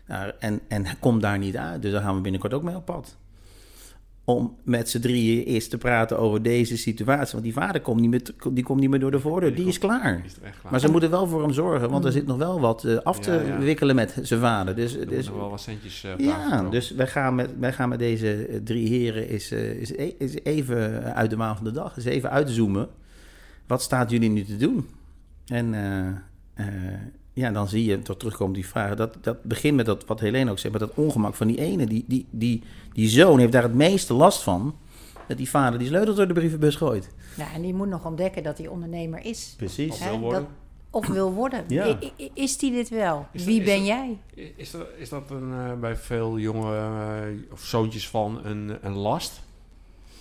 [0.07, 2.77] Nou, en, en hij komt daar niet uit, dus daar gaan we binnenkort ook mee
[2.77, 3.17] op pad.
[4.29, 7.33] Om met z'n drieën eerst te praten over deze situatie.
[7.33, 9.79] Want die vader komt niet meer, die komt niet meer door de voordeur, die is
[9.79, 10.23] klaar.
[10.25, 10.71] Is echt klaar.
[10.73, 13.19] Maar ze moeten wel voor hem zorgen, want er zit nog wel wat eh, af
[13.19, 13.59] te Ja, ja.
[13.59, 14.75] wikkelen met zijn vader.
[14.75, 17.89] Dus, er dus, nog wel wat centjes eh, ja, dus wij gaan met, wij gaan
[17.89, 21.73] met deze eh, drie heren is, is, e- is even uit de maan van de
[21.73, 21.97] dag.
[21.97, 22.89] Is even uitzoomen.
[23.67, 24.89] Wat staat jullie nu te doen?
[25.47, 25.75] En
[27.39, 30.51] ja, dan zie je, tot terugkomt die vraag, dat, dat begint met dat, wat Helene
[30.51, 31.87] ook zegt, met dat ongemak van die ene.
[31.87, 32.63] Die, die, die,
[32.99, 34.77] die zoon heeft daar het meeste last van,
[35.27, 37.11] dat die vader die sleutel door de brievenbus gooit.
[37.37, 39.55] Ja, en die moet nog ontdekken dat hij ondernemer is.
[39.57, 39.93] Precies.
[39.93, 40.41] Of wil worden.
[40.43, 40.51] dat-
[40.91, 41.65] Of wil worden.
[41.69, 41.99] Ja.
[42.35, 43.27] Is die dit wel?
[43.33, 44.19] Is dat- Wie is ben dat- jij?
[44.57, 48.93] Is dat, is dat een, eh, bij veel jonge eh, of zoontjes van een, een
[48.97, 49.41] last?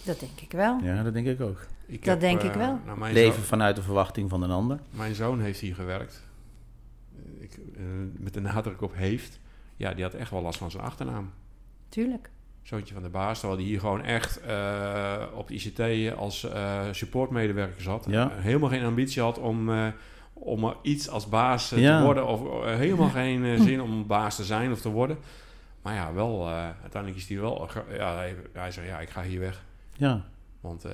[0.03, 0.79] Dat denk ik wel.
[0.83, 1.65] Ja, dat denk ik ook.
[1.85, 2.79] Ik Dat denk eh, ik wel.
[2.85, 4.79] nou, mijn, Leven zoon, vanuit de verwachting van een ander.
[4.89, 6.23] mijn zoon heeft hier gewerkt.
[7.15, 7.81] Eh, Ik, eh,
[8.19, 9.39] met de nadruk op heeft.
[9.75, 11.31] Ja, die had echt wel last van zijn achternaam.
[11.89, 12.29] Tuurlijk.
[12.67, 16.81] Zoontje van de baas, terwijl die hier gewoon echt eh, op de ICT als eh,
[16.91, 18.05] supportmedewerker zat.
[18.09, 18.31] Ja.
[18.33, 19.87] Helemaal geen ambitie had om, eh,
[20.33, 21.97] om iets als baas Ja.
[21.97, 22.27] te worden.
[22.27, 25.17] Of helemaal geen zin om baas te zijn of te worden.
[25.81, 27.69] Maar ja, wel, eh, uiteindelijk is hij wel...
[27.97, 29.63] ja, hij, hij zei, ja, ik ga hier weg.
[29.93, 30.21] Ja,
[30.61, 30.91] Want eh,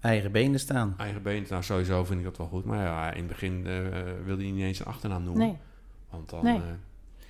[0.00, 0.94] eigen benen staan.
[0.98, 2.64] eigen been, nou sowieso vind ik dat wel goed.
[2.64, 3.74] Maar ja, in het begin eh,
[4.24, 5.46] wilde hij niet eens een achternaam noemen.
[5.46, 5.56] Nee.
[6.10, 6.44] Want dan...
[6.44, 6.60] Nee.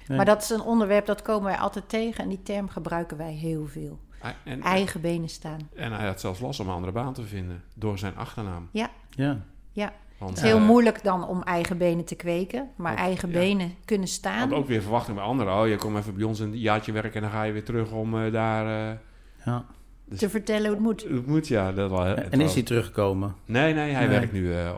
[0.09, 0.17] Nee.
[0.17, 2.23] Maar dat is een onderwerp dat komen wij altijd tegen.
[2.23, 3.99] En die term gebruiken wij heel veel.
[4.45, 5.69] en, Eigen benen staan.
[5.75, 7.63] en hij had zelfs last om een andere baan te vinden.
[7.75, 8.69] Door zijn achternaam.
[8.73, 9.39] Ja, Ja.
[9.73, 9.93] ja.
[10.19, 12.71] Want, Het is heel eh, moeilijk dan om eigen benen te kweken.
[12.77, 13.39] Maar eigen ja.
[13.39, 14.39] benen kunnen staan.
[14.39, 15.61] had ook weer verwachting bij anderen.
[15.61, 17.91] Oh, je komt even bij ons een jaartje werken en dan ga je weer terug
[17.91, 18.91] om eh, daar...
[18.91, 18.99] eh,
[19.45, 19.65] ja.
[20.09, 21.03] Dus- Te vertellen hoe het moet.
[21.03, 21.73] Het moet, ja.
[21.73, 23.35] Dat wel, En is hij teruggekomen?
[23.45, 24.19] Nee, nee, hij Nee.
[24.19, 24.73] werkt nu eh,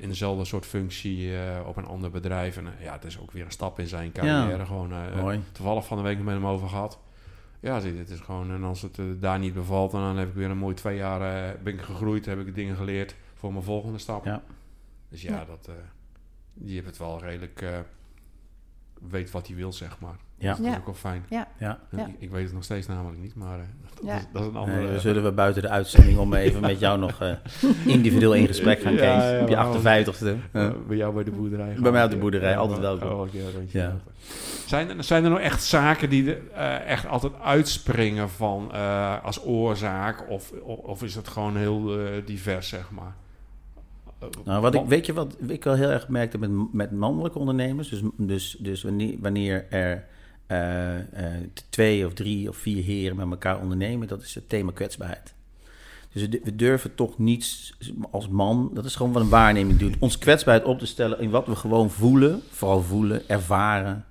[0.00, 2.56] in dezelfde soort functie eh, op een ander bedrijf.
[2.56, 4.66] En eh, ja, het is ook weer een stap in zijn carrière.
[4.66, 5.40] Gewoon Mooi.
[5.52, 6.98] toevallig van de week met hem over gehad.
[7.60, 8.50] Ja, zie, dit is gewoon...
[8.50, 11.20] En als het daar niet bevalt, dan heb ik weer een mooi twee jaar...
[11.50, 14.24] eh, ben ik gegroeid, heb ik dingen geleerd voor mijn volgende stap.
[14.24, 14.42] Ja.
[15.08, 15.44] Dus ja, Ja.
[15.44, 15.66] dat...
[15.68, 15.74] eh,
[16.54, 17.62] die heeft het wel redelijk...
[17.62, 17.78] eh,
[19.10, 20.16] weet wat hij wil, zeg maar.
[20.38, 20.48] Ja.
[20.48, 20.78] Dus dat is Ja.
[20.78, 21.24] ook wel fijn.
[21.28, 21.48] Ja.
[21.58, 21.78] Ja.
[21.90, 24.16] Ik, ik weet het nog steeds namelijk niet, maar eh, dat, Ja.
[24.16, 24.90] is, dat is een Nee, andere...
[24.92, 27.32] dan zullen we buiten de uitzending om even met jou nog eh,
[27.94, 29.00] individueel in gesprek gaan, Kees.
[29.00, 30.36] ja, op je we houden- 58ste.
[30.52, 30.72] Eh, Ja.
[30.88, 31.76] bij jou bij de boerderij.
[31.80, 33.08] Bij mij op de boerderij, altijd welkom.
[33.08, 33.96] rondje Ja.
[34.66, 39.24] Zijn, er, zijn er nou echt zaken die er eh, echt altijd uitspringen van eh,
[39.24, 40.24] als oorzaak?
[40.30, 43.14] Of, of, of is het gewoon heel eh, divers, zeg maar?
[44.18, 47.38] Eh, Nou, wat ik, weet je wat ik wel heel erg merkte met, met mannelijke
[47.38, 47.88] ondernemers?
[47.88, 50.04] Dus, dus, dus wanneer, wanneer er
[50.48, 51.04] eh, eh,
[51.70, 55.34] twee of drie of vier heren met elkaar ondernemen, dat is het thema kwetsbaarheid.
[56.12, 57.74] Dus we, durven toch niet
[58.10, 61.30] als man, dat is gewoon wat een waarneming doen, ons kwetsbaarheid op te stellen in
[61.30, 64.04] wat we gewoon voelen, vooral voelen, ervaren.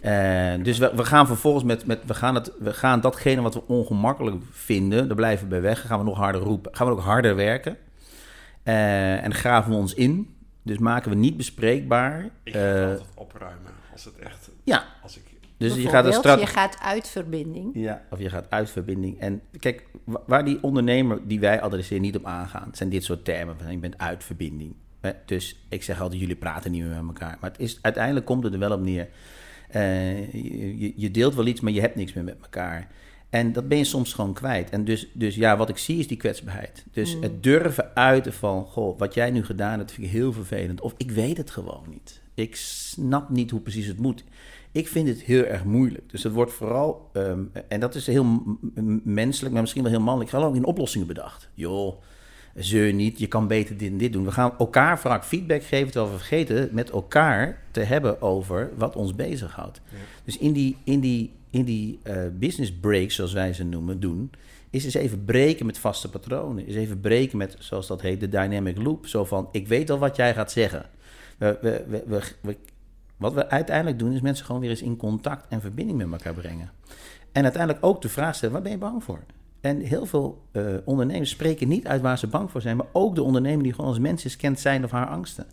[0.00, 3.54] Eh, dus we, we gaan vervolgens met, met we, gaan het, we gaan datgene wat
[3.54, 5.86] we ongemakkelijk vinden, daar blijven we bij weg.
[5.86, 7.76] Gaan we nog harder roepen, gaan we ook harder werken.
[8.62, 10.36] En graven we ons in.
[10.62, 12.30] Dus maken we niet bespreekbaar.
[12.42, 14.50] Ik ga het altijd opruimen als het echt...
[14.64, 16.46] ja, Als ik, dus je gaat strategie.
[16.46, 17.70] je gaat uit verbinding.
[17.74, 19.18] Ja, of je gaat uit verbinding.
[19.20, 23.24] En kijk, wa- waar die ondernemer die wij adresseren niet op aangaan, zijn dit soort
[23.24, 23.56] termen.
[23.62, 24.74] Van, je bent uit verbinding.
[25.26, 27.36] Dus ik zeg altijd, jullie praten niet meer met elkaar.
[27.40, 29.08] Maar het is, uiteindelijk komt het er wel op neer.
[29.68, 30.32] Eh,
[30.96, 32.88] je, deelt wel iets, maar je hebt niks meer met elkaar.
[33.30, 34.70] En dat ben je soms gewoon kwijt.
[34.70, 36.84] En dus, dus ja, wat ik zie is die kwetsbaarheid.
[36.92, 40.80] Dus het durven uiten van, goh, wat jij nu gedaan hebt, vind ik heel vervelend.
[40.80, 42.22] Of ik weet het gewoon niet.
[42.34, 44.24] Ik snap niet hoe precies het moet.
[44.74, 46.10] Ik vind het heel erg moeilijk.
[46.10, 48.42] Dus het wordt vooral, ehm, en dat is heel
[49.04, 51.48] menselijk, maar misschien wel heel mannelijk, gewoon in oplossingen bedacht.
[51.54, 51.94] Joh,
[52.54, 54.24] zeur niet, je kan beter dit en dit doen.
[54.24, 58.96] We gaan elkaar vaak feedback geven, terwijl we vergeten met elkaar te hebben over wat
[58.96, 59.80] ons bezighoudt.
[59.90, 59.96] Ja.
[60.24, 64.30] Dus in die, in die, in die eh, business breaks, zoals wij ze noemen, doen,
[64.70, 66.66] is eens even breken met vaste patronen.
[66.66, 69.06] Is even breken met, zoals dat heet, de dynamic loop.
[69.06, 70.86] Zo van, ik weet al wat jij gaat zeggen.
[71.38, 72.56] We, we, we, we-
[73.16, 76.34] wat we uiteindelijk doen, is mensen gewoon weer eens in contact en verbinding met elkaar
[76.34, 76.70] brengen.
[77.32, 79.20] En uiteindelijk ook de vraag stellen, waar ben je bang voor?
[79.60, 83.14] En heel veel eh, ondernemers spreken niet uit waar ze bang voor zijn, maar ook
[83.14, 85.46] de ondernemer die gewoon als mens is, kent zijn of haar angsten.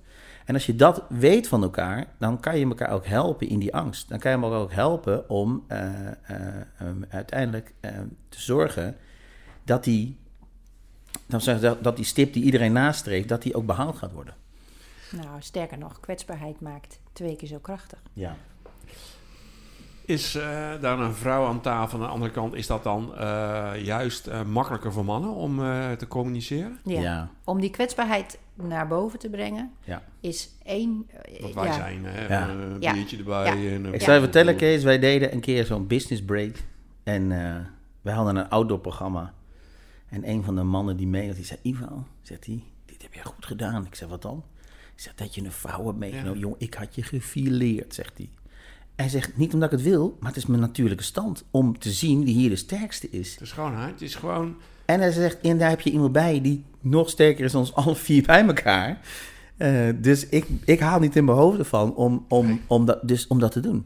[0.46, 3.76] En als je dat weet van elkaar, dan kan je elkaar ook helpen in die
[3.76, 4.10] angst.
[4.10, 6.16] Dan kan je elkaar ook helpen om eh, eh,
[7.10, 7.74] uiteindelijk
[8.30, 8.96] te zorgen
[9.64, 10.18] dat die,
[11.28, 14.34] dat, dat die stip die iedereen nastreeft, dat die ook behaald gaat worden.
[15.12, 18.02] Nou, sterker nog, kwetsbaarheid maakt twee keer zo krachtig.
[18.14, 18.36] Ja.
[20.06, 23.72] Is eh, daar een vrouw aan tafel aan de andere kant, is dat dan eh,
[23.84, 26.80] juist eh, makkelijker voor mannen om eh, te communiceren?
[26.84, 27.02] Ja.
[27.02, 27.30] Ja.
[27.44, 30.04] Om die kwetsbaarheid naar boven te brengen, Ja.
[30.20, 31.10] is één...
[31.42, 32.48] Want wij ja, zijn, hè, Ja.
[32.50, 32.94] eh, een Ja.
[32.94, 33.46] biertje erbij.
[33.62, 33.74] Ja.
[33.76, 36.56] En, Ik zou je vertellen, Kees, wij deden een keer zo'n business break.
[37.04, 37.56] En eh
[38.02, 39.34] wij hadden een outdoor programma.
[40.10, 43.14] En een van de mannen die mee was, die zei, Ivo, zegt hij, dit heb
[43.14, 43.86] jij goed gedaan.
[43.86, 44.44] Ik zeg, wat dan?
[44.96, 46.40] Ik zeg, dat je een vrouw hebt meegenomen.
[46.40, 48.30] Jong, ik had je gefileerd, zegt hij.
[48.96, 51.44] Hij zegt, niet omdat ik het wil, maar het is mijn natuurlijke stand.
[51.52, 53.32] Om te zien wie hier de sterkste is.
[53.32, 53.88] Het is gewoon, hè?
[53.88, 54.56] Het is gewoon...
[54.86, 57.74] En hij zegt, en daar heb je iemand bij die nog sterker is dan ons
[57.86, 59.00] alle vier bij elkaar.
[59.58, 63.28] Uh, dus ik, ik haal niet in mijn hoofd ervan om, om, om, dat, dus
[63.28, 63.86] om dat te doen.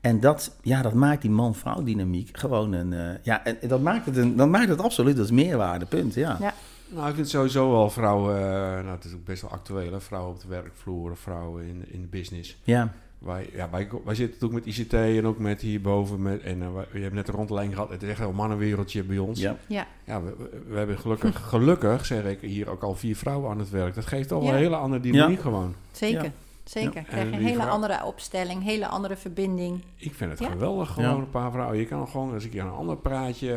[0.00, 2.92] En dat, ja, dat maakt die man-vrouw dynamiek gewoon een...
[2.92, 6.36] Uh, ja, en dat maakt het, een, dat maakt het absoluut als meerwaarde, punt, ja.
[6.40, 6.54] ja.
[6.94, 8.36] Nou, ik vind sowieso wel vrouwen...
[8.36, 8.44] Uh,
[8.84, 10.00] nou, het is ook best wel actueel, hè?
[10.00, 12.56] Vrouwen op de werkvloer, vrouwen in, in de business.
[12.62, 12.92] Ja.
[13.18, 16.22] Wij, ja, wij, wij zitten natuurlijk met ICT en ook met hierboven.
[16.22, 17.90] Met, en uh, je hebt net een rondleiding gehad.
[17.90, 19.40] Het is echt een mannenwereldje bij ons.
[19.40, 19.56] Ja.
[19.66, 19.86] Ja.
[20.04, 20.34] ja we,
[20.68, 23.94] we, hebben gelukkig, gelukkig, zeg ik, hier ook al vier vrouwen aan het werk.
[23.94, 24.48] Dat geeft al ja.
[24.48, 25.42] een hele andere dynamiek ja.
[25.42, 25.74] gewoon.
[25.92, 26.32] Zeker.
[26.64, 27.00] Zeker.
[27.00, 27.02] Ja.
[27.02, 27.68] Krijg je een hele vrouw...
[27.68, 29.84] andere opstelling, hele andere verbinding.
[29.96, 31.78] Ik vind het geweldig, gewoon een paar vrouwen.
[31.78, 33.48] Je kan gewoon eens een keer een ander praatje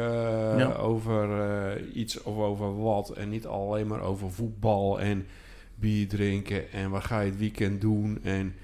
[0.58, 1.30] uh, over
[1.78, 3.10] uh, iets of over wat.
[3.10, 5.28] En niet alleen maar over voetbal en
[5.76, 6.72] bier drinken.
[6.72, 8.20] En wat ga je het weekend doen.
[8.24, 8.56] En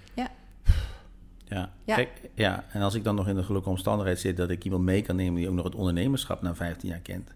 [1.54, 1.70] ja.
[1.86, 1.96] Ja.
[1.96, 4.84] Kijk, ja, en als ik dan nog in de gelukkige omstandigheid zit dat ik iemand
[4.84, 7.34] mee kan nemen die ook nog het ondernemerschap na 15 jaar kent,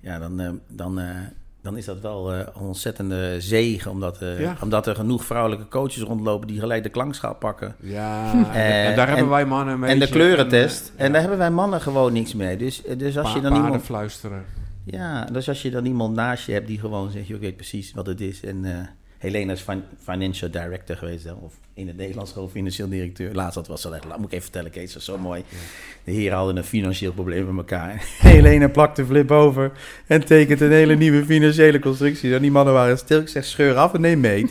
[0.00, 1.20] ja, dan, uh, dan, uh,
[1.62, 4.56] dan is dat wel uh, een ontzettende zegen, omdat, ja.
[4.62, 7.74] omdat er genoeg vrouwelijke coaches rondlopen die gelijk de klankschaal pakken.
[7.80, 9.90] Ja, en daar hebben wij mannen mee.
[9.90, 10.92] En de kleurentest.
[10.96, 12.56] En, en, daar hebben wij mannen gewoon niks mee.
[12.56, 13.82] Dus, dus als pa je dan iemand.
[13.82, 14.44] fluisteren.
[14.84, 17.92] Ja, dus als je dan iemand naast je hebt die gewoon zegt, je weet precies
[17.92, 18.64] wat het is en
[19.22, 19.64] Helena is
[20.04, 23.34] financial director geweest, of in het Nederlands gewoon financieel directeur.
[23.34, 25.44] Laatst dat was wel echt, moet ik even vertellen, Kees, dat was zo mooi.
[26.04, 28.04] De heren hadden een financieel probleem met elkaar.
[28.18, 29.72] Helena plakt de flip over
[30.06, 32.34] en tekent een hele nieuwe financiële constructie.
[32.34, 33.20] En die mannen waren stil.
[33.20, 34.46] Ik zeg, scheur af en neem mee.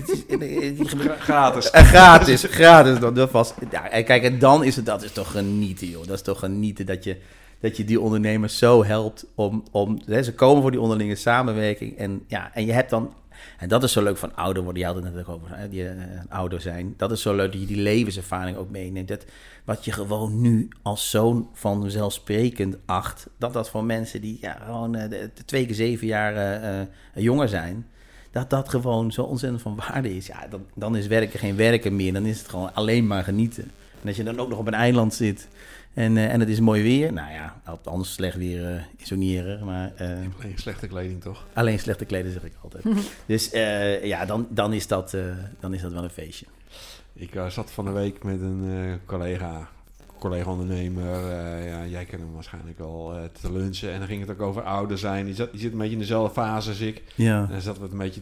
[1.19, 1.69] gratis.
[1.71, 2.99] gratis, gratis.
[2.99, 6.05] Dat, dat was, ja, en kijk, en dan is het, dat is toch genieten, joh.
[6.07, 7.17] Dat is toch genieten dat je
[7.59, 11.97] dat je die ondernemers zo helpt om, om hè, ze komen voor die onderlinge samenwerking
[11.97, 13.13] en ja, en je hebt dan
[13.57, 14.81] en dat is zo leuk van ouder worden.
[14.81, 15.91] Je had het net over, die uh,
[16.29, 16.93] ouder zijn.
[16.97, 19.07] Dat is zo leuk dat je die levenservaring ook meeneemt.
[19.07, 19.25] Dat
[19.65, 24.95] wat je gewoon nu als zoon vanzelfsprekend acht, dat dat voor mensen die ja, gewoon
[24.95, 27.87] uh, de, twee keer zeven jaar uh, jonger zijn,
[28.31, 30.27] dat dat gewoon zo ontzettend van waarde is.
[30.27, 32.13] Ja, dan, dan is werken geen werken meer.
[32.13, 33.71] Dan is het gewoon alleen maar genieten.
[34.01, 35.47] En als je dan ook nog op een eiland zit
[35.93, 37.13] en, uh, en het is mooi weer.
[37.13, 39.61] Nou ja, anders slecht weer uh, is ook niet erg.
[39.61, 40.07] Maar, uh,
[40.39, 41.45] alleen slechte kleding toch?
[41.53, 42.83] Alleen slechte kleding zeg ik altijd.
[43.25, 43.49] dus
[44.03, 45.15] ja, dan, dan, is dat,
[45.59, 46.45] dan is dat wel een feestje.
[47.13, 49.69] Ik zat van de week met een collega,
[50.19, 51.31] collega-ondernemer.
[51.65, 53.91] ja, jij kent hem waarschijnlijk al te lunchen.
[53.91, 55.25] En dan ging het ook over ouder zijn.
[55.25, 57.03] Die, zat, die zit een beetje in dezelfde fase als ik.
[57.15, 57.41] Ja.
[57.41, 58.21] En dan zat we een beetje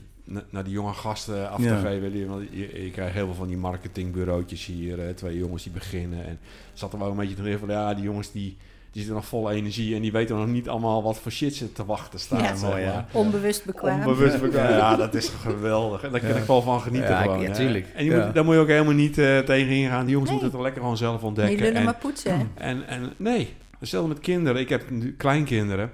[0.49, 1.79] naar die jonge gasten af te ja.
[1.79, 2.27] geven.
[2.27, 4.99] Want je, je, krijgt heel veel van die marketingbureautjes hier.
[4.99, 6.25] Uh, twee jongens die beginnen.
[6.25, 6.39] En
[6.73, 8.57] zat er wel een beetje te van, ja, die jongens die,
[8.91, 9.95] die zitten nog vol energie.
[9.95, 12.43] En die weten nog niet allemaal wat voor shit ze te wachten staan.
[12.43, 13.07] Ja, mooi, ja.
[13.11, 13.99] Onbewust bekwaam.
[13.99, 14.71] Onbewust bekwaam.
[14.71, 16.03] Ja, dat is geweldig.
[16.03, 17.41] En daar kan ik wel van genieten ja, gewoon.
[17.41, 17.87] Ja, tuurlijk.
[17.95, 20.03] En je moet, daar moet je ook helemaal niet uh, tegen ingaan.
[20.03, 20.39] Die jongens nee.
[20.39, 21.55] moeten het lekker gewoon zelf ontdekken.
[21.55, 22.51] Die lullen en, maar poetsen.
[22.53, 24.61] En, en nee, hetzelfde met kinderen.
[24.61, 25.91] Ik heb nu kleinkinderen.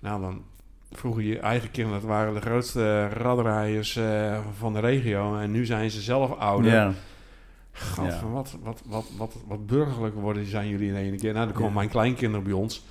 [0.00, 0.42] Nou, dan
[0.92, 5.38] vroeger je eigen kinderen, dat waren de grootste raddraaiers uh, van de regio.
[5.38, 6.72] En nu zijn ze zelf ouder.
[6.72, 6.92] Ja.
[7.72, 8.28] God, ja.
[8.28, 11.32] wat, wat, wat, wat, wat burgerlijk worden zijn jullie in één keer.
[11.32, 11.76] Nou, dan komen ja.
[11.76, 12.84] mijn kleinkinderen bij ons.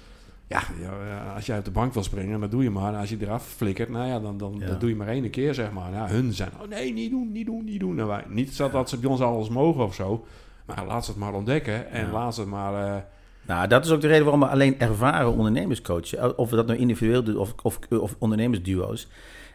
[0.47, 2.95] Ja, ja, als jij op de bank wil springen, dan doe je maar.
[2.95, 5.71] Als je eraf flikkert, nou ja, dan, dan, dan doe je maar één keer, zeg
[5.71, 5.91] maar.
[5.91, 7.95] Ja, hun zijn, oh nee, niet doen, niet doen, niet doen.
[7.95, 10.25] Nou, wij, niet dat, dat ze bij ons alles mogen of zo.
[10.65, 12.87] Maar laat ze het maar ontdekken en laat ze het maar...
[12.87, 13.01] Uh,
[13.47, 16.37] nou, dat is ook de reden waarom we alleen ervaren ondernemers coachen.
[16.37, 19.07] Of we dat nou individueel doen of, of, of ondernemersduo's.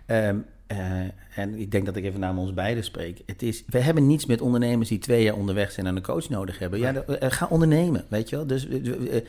[0.06, 0.78] Um, uh,
[1.34, 3.22] en ik denk dat ik even namens ons beiden spreek.
[3.26, 6.28] Het is, we hebben niets met ondernemers die twee jaar onderweg zijn en een coach
[6.28, 6.78] nodig hebben.
[6.78, 8.46] Ja, uh, ga ondernemen, weet je wel.
[8.46, 9.20] Dus uh,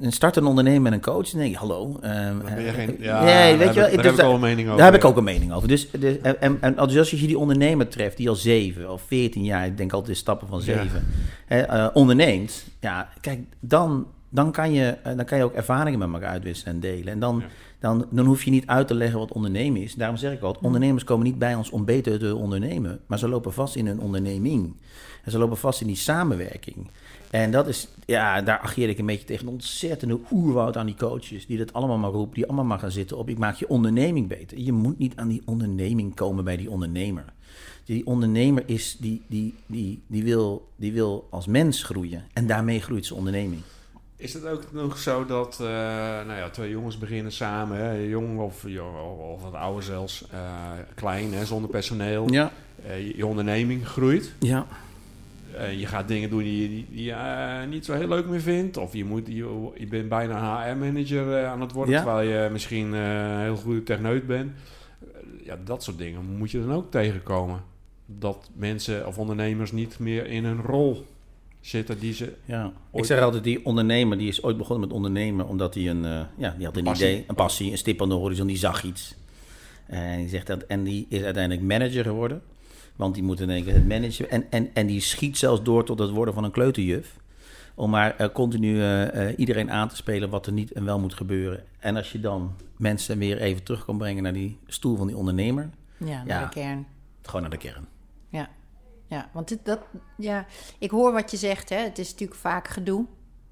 [0.00, 1.30] een start een ondernemer met een coach.
[1.30, 1.98] Je, hallo.
[2.00, 3.90] ben je geen, ja, nee, weet daar je wel.
[3.90, 4.78] Daar dus heb ik al een mening over.
[4.78, 5.68] Daar heb ik ook een mening over.
[5.68, 9.66] Dus, dus en, en als je die ondernemer treft, die al zeven of veertien jaar,
[9.66, 11.06] ik denk altijd stappen van zeven,
[11.48, 11.90] ja.
[11.94, 12.64] onderneemt.
[12.80, 16.80] Ja, kijk, dan dan kan, je, dan kan je ook ervaringen met elkaar uitwisselen en
[16.80, 17.12] delen.
[17.12, 17.46] En dan, ja.
[17.78, 19.94] Dan, dan hoef je niet uit te leggen wat ondernemen is.
[19.94, 23.00] Daarom zeg ik al, ondernemers komen niet bij ons om beter te ondernemen.
[23.06, 24.76] Maar ze lopen vast in hun onderneming.
[25.24, 26.90] En ze lopen vast in die samenwerking.
[27.30, 30.94] En dat is, ja, daar ageer ik een beetje tegen een ontzettende oerwoud aan die
[30.94, 31.46] coaches.
[31.46, 33.28] Die dat allemaal maar roepen, die allemaal maar gaan zitten op.
[33.28, 34.58] Ik maak je onderneming beter.
[34.58, 37.24] Je moet niet aan die onderneming komen bij die ondernemer.
[37.84, 42.24] Die ondernemer is, die, die, die, die, wil, die wil als mens groeien.
[42.32, 43.62] En daarmee groeit zijn onderneming.
[44.18, 48.38] Is het ook nog zo dat uh, nou ja, twee jongens beginnen samen, hè, jong
[48.38, 48.64] of,
[49.18, 50.40] of wat ouder zelfs, uh,
[50.94, 52.32] klein, hè, zonder personeel.
[52.32, 52.52] Ja.
[52.86, 54.32] Uh, je onderneming groeit.
[54.38, 54.66] Ja.
[55.56, 58.40] Eh, je gaat dingen doen die, die, die je eh, niet zo heel leuk meer
[58.40, 58.76] vindt.
[58.76, 62.02] Of je, moet, je, je bent bijna HR-manager eh, aan het worden, Ja.
[62.02, 64.52] terwijl je misschien eh, een heel goede techneut bent.
[65.00, 65.06] Eh,
[65.44, 67.60] ja, dat soort dingen moet je dan ook tegenkomen.
[68.06, 71.06] Dat mensen of ondernemers niet meer in hun rol
[71.68, 72.32] zitten die ze...
[72.44, 72.72] Ja.
[72.92, 76.20] Ik zeg altijd, die ondernemer die is ooit begonnen met ondernemen omdat hij een, eh,
[76.36, 77.08] ja, die had een Passie.
[77.08, 79.14] idee, een passie, een stip aan de horizon, die zag iets.
[79.86, 82.42] En die, zegt dat, en die is uiteindelijk manager geworden,
[82.96, 84.30] want die moet in één keer het managen.
[84.30, 87.16] En, en, en die schiet zelfs door tot het worden van een kleuterjuf.
[87.74, 91.14] Om maar eh, continu eh, iedereen aan te spelen wat er niet en wel moet
[91.14, 91.64] gebeuren.
[91.78, 95.16] En als je dan mensen weer even terug kan brengen naar die stoel van die
[95.16, 96.42] ondernemer, Ja, naar Ja.
[96.44, 96.86] de kern.
[97.22, 97.86] gewoon naar de kern.
[99.08, 99.80] Ja, want dit, dat,
[100.16, 100.46] ja,
[100.78, 101.68] ik hoor wat je zegt.
[101.68, 101.76] Hè.
[101.76, 103.04] Het is natuurlijk vaak gedoe.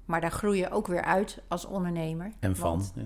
[0.05, 2.31] Maar daar groei je ook weer uit als ondernemer.
[2.39, 2.69] En van.
[2.69, 3.01] Want, ja.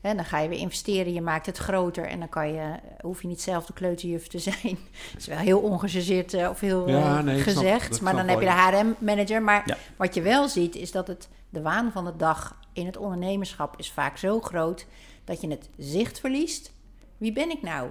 [0.00, 2.04] hè, dan ga je weer investeren, je maakt het groter.
[2.06, 4.78] En dan kan je, hoef je niet zelf de kleuterjuf te zijn.
[5.12, 8.00] Dat is wel heel ongechargeerd eh, of heel Ja, eh, nee, ik snap- gezegd.
[8.00, 9.42] maar dan heb je de HRM-manager.
[9.42, 9.76] Maar Ja.
[9.96, 13.74] wat je wel ziet, is dat het, de waan van de dag in het ondernemerschap
[13.78, 14.86] is vaak zo groot...
[15.24, 16.72] dat je het zicht verliest.
[17.18, 17.88] Wie ben ik nou?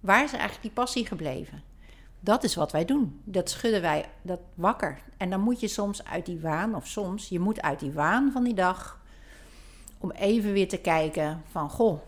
[0.00, 1.62] Waar is eigenlijk die passie gebleven?
[2.20, 3.20] Dat is wat wij doen.
[3.24, 4.98] Dat schudden wij dat wakker.
[5.16, 8.32] En dan moet je soms uit die waan, of soms, je moet uit die waan
[8.32, 9.00] van die dag,
[9.98, 12.00] om even weer te kijken van, goh,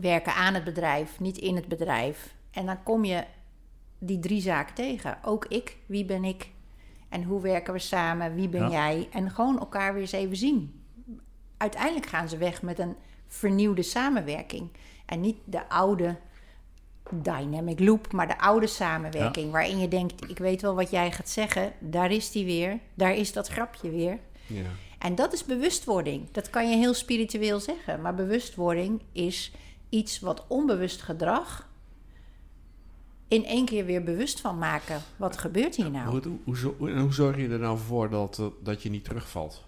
[0.00, 2.34] werken aan het bedrijf, niet in het bedrijf.
[2.50, 3.24] En dan kom je
[3.98, 5.18] die drie zaken tegen.
[5.22, 6.48] Ook ik, wie ben ik?
[7.08, 8.34] En hoe werken we samen?
[8.34, 8.70] Wie ben Ja.
[8.70, 9.08] jij?
[9.12, 10.82] En gewoon elkaar weer eens even zien.
[11.56, 14.70] Uiteindelijk gaan ze weg met een vernieuwde samenwerking.
[15.06, 16.16] En niet de oude
[17.22, 19.50] dynamic loop, maar de oude samenwerking.
[19.52, 21.72] Waarin je denkt, ik weet wel wat jij gaat zeggen.
[21.80, 22.78] Daar is die weer.
[22.94, 24.18] Daar is dat grapje weer.
[24.46, 24.62] Ja.
[24.98, 26.30] En dat is bewustwording.
[26.32, 28.00] Dat kan je heel spiritueel zeggen.
[28.00, 29.52] Maar bewustwording is
[29.88, 31.68] iets wat onbewust gedrag
[33.28, 35.00] in één keer weer bewust van maken.
[35.16, 36.08] Wat gebeurt hier nou?
[36.08, 38.90] Hoe, hoe, hoe, zo- en hoe zorg je er nou voor dat, eh, dat je
[38.90, 39.64] niet terugvalt?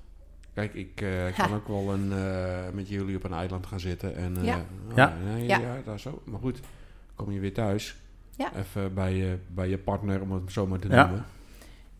[0.54, 1.54] Kijk, ik eh, kan Ha.
[1.54, 4.16] ook wel een, eh, met jullie op een eiland gaan zitten.
[4.16, 4.56] En, eh, Ja.
[4.90, 5.16] oh, Ja.
[5.24, 5.58] nee, Ja.
[5.58, 5.76] ja.
[5.84, 6.22] daar zo.
[6.24, 6.60] Maar goed,
[7.16, 7.96] kom je weer thuis.
[8.36, 8.52] Ja.
[8.56, 11.24] Even bij je, bij je partner, om het zo maar te noemen.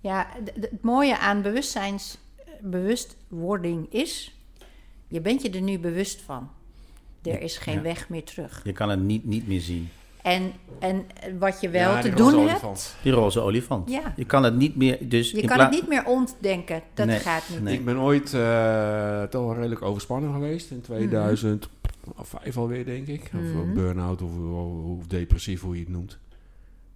[0.01, 0.27] Ja,
[0.61, 2.19] het mooie aan bewustzijns,
[2.61, 4.37] bewustwording is,
[5.09, 6.51] je bent je er nu bewust van.
[7.23, 7.81] Er is geen Ja.
[7.83, 8.61] weg meer terug.
[8.65, 9.89] Je kan het niet, niet meer zien.
[10.23, 11.07] En, en
[11.39, 12.63] wat je wel Ja, te doen olifant.
[12.83, 13.91] hebt, Die roze olifant.
[13.91, 14.13] Ja.
[14.17, 15.09] Je kan het niet meer.
[15.09, 16.83] Dus je kan het niet meer ontdenken.
[16.95, 17.63] Dat Nee, gaat niet.
[17.63, 17.75] nee.
[17.75, 20.71] Ik ben ooit eh, toch wel redelijk overspannen geweest.
[20.71, 20.81] In
[22.15, 23.23] 2005 alweer, denk ik.
[23.35, 23.57] Of Mhm.
[23.59, 26.19] een burn-out, of, of, of depressief, hoe je het noemt.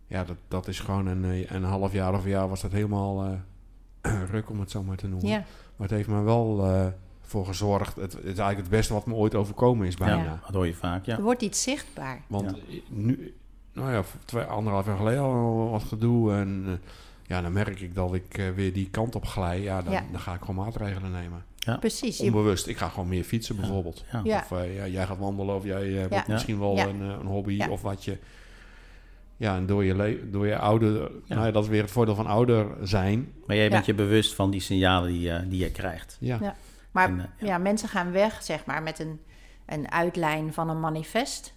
[0.07, 2.73] Ja, dat, dat is gewoon een, eh, een half jaar of een jaar was dat
[2.73, 3.25] helemaal
[4.01, 5.29] eh, ruk, om het zo maar te noemen.
[5.29, 5.37] Ja,
[5.77, 6.87] Maar het heeft me wel eh,
[7.21, 7.97] voor gezorgd.
[7.97, 10.23] Het, het is eigenlijk het beste wat me ooit overkomen is, bijna.
[10.25, 11.05] Ja, dat hoor je vaak.
[11.05, 11.17] Ja.
[11.17, 12.23] er wordt iets zichtbaar.
[12.27, 12.79] Want Ja.
[12.89, 13.35] nu,
[13.73, 16.33] nou ja, twee, anderhalf jaar geleden al wat gedoe.
[16.35, 16.81] En
[17.31, 19.61] ja, dan merk ik dat ik eh, weer die kant op glij.
[19.61, 20.05] Ja, dan, Ja.
[20.11, 21.45] dan ga ik gewoon maatregelen nemen.
[21.81, 22.19] Precies.
[22.19, 22.67] Je, Onbewust.
[22.67, 24.05] Ik ga gewoon meer fietsen bijvoorbeeld.
[24.13, 24.21] Ja.
[24.25, 24.39] Ja.
[24.51, 26.25] Of eh, ja, jij gaat wandelen of jij hebt Ja.
[26.27, 26.87] misschien wel Ja.
[26.87, 27.69] een, eh, een hobby Ja.
[27.69, 28.19] of wat je...
[29.37, 30.93] Ja, en door je, door je ouder...
[31.01, 31.35] Ja.
[31.35, 33.33] Nou ja, dat is weer het voordeel van ouder zijn.
[33.47, 33.93] Maar jij bent Ja.
[33.93, 36.17] je bewust van die signalen die, je- die je krijgt.
[36.21, 36.39] Ja.
[36.41, 36.55] Ja.
[36.91, 37.47] Maar En, eh, ja.
[37.47, 37.59] ja.
[37.59, 39.21] mensen gaan weg, zeg maar, met een,
[39.67, 41.55] een uitlijn van een manifest.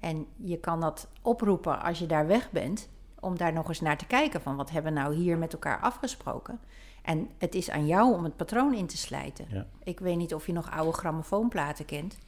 [0.00, 2.88] En je kan dat oproepen als je daar weg bent,
[3.24, 5.80] om daar nog eens naar te kijken van wat hebben we nou hier met elkaar
[5.80, 6.58] afgesproken.
[7.02, 9.46] En het is aan jou om het patroon in te slijten.
[9.48, 9.66] Ja.
[9.82, 12.18] Ik weet niet of je nog oude grammofoonplaten kent,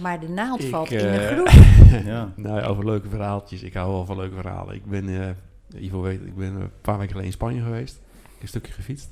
[0.00, 1.76] maar de naald Ik, valt in de eh, groef.
[2.04, 2.32] Ja.
[2.36, 3.62] Nou ja, over leuke verhaaltjes.
[3.62, 4.74] Ik hou wel van leuke verhalen.
[4.74, 7.94] Ik ben, eh Ivo weet, ik ben een paar weken geleden in Spanje geweest.
[7.94, 9.10] Ik heb een stukje gefietst.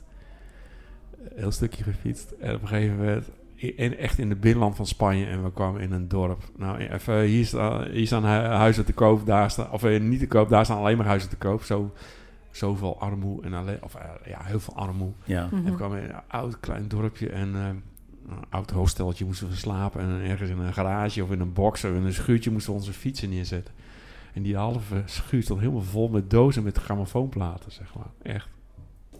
[1.19, 2.31] Een heel stukje gefietst.
[2.31, 5.27] En op een gegeven moment, in, echt in het binnenland van Spanje.
[5.27, 6.42] En we kwamen in een dorp.
[6.57, 9.27] Nou, even, hier, staan, hier staan hu- huizen te koop.
[9.27, 11.62] Daar staan, of eh, niet te koop, daar staan alleen maar huizen te koop.
[11.62, 11.92] Zo,
[12.51, 13.42] zoveel armoe.
[13.42, 15.12] En alleen, of eh, ja, heel veel armoe.
[15.25, 15.45] Ja.
[15.47, 15.57] Mhm.
[15.57, 17.66] En we kwamen in een oud klein dorpje en eh,
[18.29, 20.01] een oud hosteltje moesten we slapen.
[20.01, 22.79] En ergens in een garage of in een box of in een schuurtje moesten we
[22.79, 23.75] onze fietsen neerzetten.
[24.33, 28.35] En die halve schuur stond helemaal vol met dozen met grammofoonplaten, zeg maar.
[28.35, 28.49] Echt.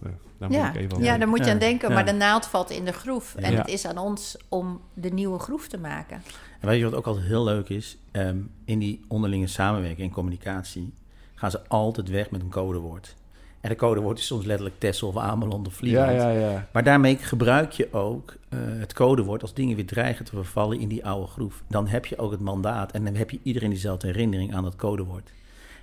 [0.02, 1.94] Ja, daar moet Ja, ik even aan ja, daar moet je Ja, aan denken, ja.
[1.94, 3.35] maar de naald valt in de groef.
[3.35, 3.59] En Ja.
[3.59, 6.22] het is aan ons om de nieuwe groef te maken.
[6.61, 7.96] En weet je wat ook altijd heel leuk is?
[8.11, 10.92] Ehm, in die onderlinge samenwerking en communicatie
[11.35, 13.14] gaan ze altijd weg met een codewoord.
[13.61, 16.11] En de codewoord is soms letterlijk Texel of Ameland of Ja, Vlieland.
[16.20, 16.68] ja, ja.
[16.72, 20.88] Maar daarmee gebruik je ook eh, het codewoord als dingen weer dreigen te vervallen in
[20.88, 21.62] die oude groef.
[21.68, 24.76] Dan heb je ook het mandaat en dan heb je iedereen diezelfde herinnering aan dat
[24.76, 25.30] codewoord.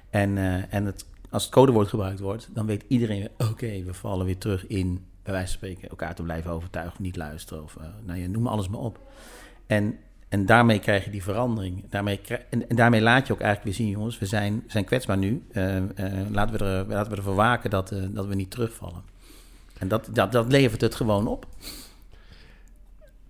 [0.09, 4.25] En, eh, en het, als het codewoord gebruikt wordt, dan weet iedereen oké, we vallen
[4.25, 7.83] weer terug in, bij wijze van spreken, elkaar te blijven overtuigen, niet luisteren of, eh,
[8.05, 8.99] nou ja, noem alles maar op.
[9.67, 9.97] En,
[10.29, 11.89] en daarmee krijg je die verandering.
[11.89, 15.17] Daarmee en, en daarmee laat je ook eigenlijk weer zien, jongens, we zijn, zijn kwetsbaar
[15.17, 15.43] nu.
[15.51, 15.81] Eh,
[16.31, 19.03] laten, we er, laten we ervoor waken dat, dat we niet terugvallen.
[19.77, 21.47] En dat, dat, dat levert het gewoon op.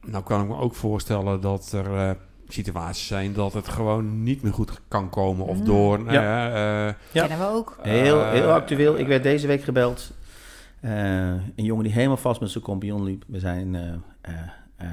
[0.05, 2.17] Nou kan ik me ook voorstellen dat er
[2.47, 5.45] situaties zijn dat het gewoon niet meer goed kan komen.
[5.45, 5.65] Of Mm.
[5.65, 6.11] door...
[6.11, 6.47] Ja.
[6.87, 7.27] eh, Ja.
[7.27, 7.77] Kennen we ook.
[7.81, 8.97] Heel, heel Eh, actueel.
[8.99, 10.11] Ik werd deze week gebeld.
[10.79, 10.91] Eh,
[11.29, 13.23] een jongen die helemaal vast met zijn compagnon liep.
[13.27, 13.81] We zijn eh,
[14.21, 14.33] eh,
[14.77, 14.87] eh,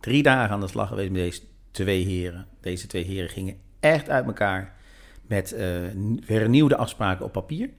[0.00, 1.40] drie dagen aan de slag geweest met deze
[1.70, 2.46] twee heren.
[2.60, 4.72] Deze twee heren gingen echt uit elkaar
[5.26, 5.66] met eh,
[6.24, 7.70] hernieuwde afspraken op papier.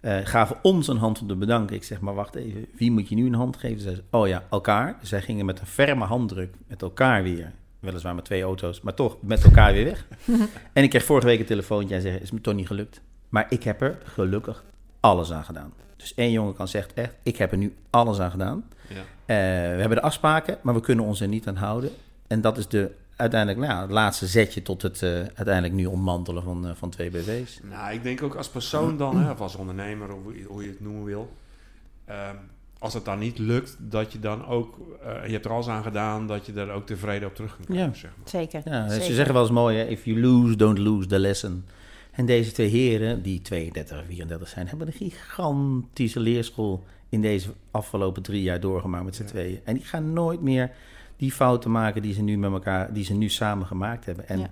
[0.00, 1.76] Eh, gaven ons een hand om te bedanken.
[1.76, 3.76] Ik zeg maar, wacht even, wie moet je nu een hand geven?
[3.78, 4.96] Ze zeiden, oh ja, elkaar.
[5.02, 7.52] Zij gingen met een ferme handdruk met elkaar weer.
[7.80, 10.06] Weliswaar met twee auto's, maar toch met elkaar weer weg.
[10.72, 13.00] en ik kreeg vorige week een telefoontje en zei, is me toch niet gelukt.
[13.28, 14.64] Maar ik heb er gelukkig
[15.00, 15.72] alles aan gedaan.
[15.96, 18.64] Dus één jongen kan zegt echt, ik heb er nu alles aan gedaan.
[18.88, 18.94] ja.
[18.96, 19.36] Eh,
[19.74, 21.90] we hebben de afspraken, maar we kunnen ons er niet aan houden.
[22.26, 25.86] En dat is de, uiteindelijk nou, ja, het laatste zetje tot het eh, uiteindelijk nu
[25.86, 27.60] ontmantelen van, eh, van twee BV's.
[27.62, 30.62] Nou, ik denk ook als persoon dan, hè, of als ondernemer, of hoe je- hoe
[30.62, 31.32] je het noemen wil.
[32.04, 32.36] ehm,
[32.78, 35.82] als het dan niet lukt, dat je dan ook, eh, je hebt er alles aan
[35.82, 37.92] gedaan, dat je er ook tevreden op terug kan komen, Ja.
[37.94, 38.28] zeg maar.
[38.28, 38.62] Zeker.
[38.64, 39.06] Ja, dus zeker.
[39.06, 41.64] ze zeggen wel eens mooi, hè, if you lose, don't lose the lesson.
[42.10, 47.48] En deze twee heren, die 32 en 34 zijn, hebben een gigantische leerschool in deze
[47.70, 49.28] afgelopen drie jaar doorgemaakt met z'n Ja.
[49.28, 49.60] tweeën.
[49.64, 50.70] En die gaan nooit meer
[51.16, 54.28] die fouten maken die ze nu met elkaar, die ze nu samen gemaakt hebben.
[54.28, 54.50] En Ja.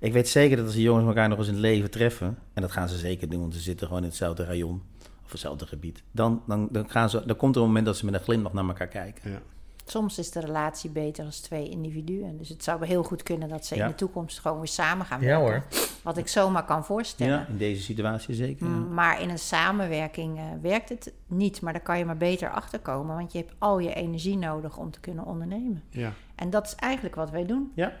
[0.00, 2.62] ik weet zeker dat als die jongens elkaar nog eens in het leven treffen, en
[2.62, 4.82] dat gaan ze zeker doen, want ze zitten gewoon in hetzelfde rayon
[5.28, 8.04] of hetzelfde gebied, dan, dan, dan, gaan ze, dan komt er een moment dat ze
[8.04, 9.30] met een glimlach naar elkaar kijken.
[9.30, 9.38] Ja.
[9.84, 12.36] Soms is de relatie beter als twee individuen.
[12.38, 13.82] Dus het zou heel goed kunnen dat ze Ja.
[13.84, 15.78] in de toekomst gewoon weer samen gaan Ja, werken.
[16.02, 17.32] Wat ik zomaar kan voorstellen.
[17.34, 18.66] Ja, in deze situatie zeker.
[18.66, 18.72] ja.
[18.72, 21.60] Mm, Maar in een samenwerking eh, werkt het niet.
[21.60, 23.16] Maar daar kan je maar beter achter komen.
[23.16, 25.82] Want je hebt al je energie nodig om te kunnen ondernemen.
[25.90, 26.12] Ja.
[26.34, 27.72] En dat is eigenlijk wat wij doen.
[27.74, 27.92] Ja.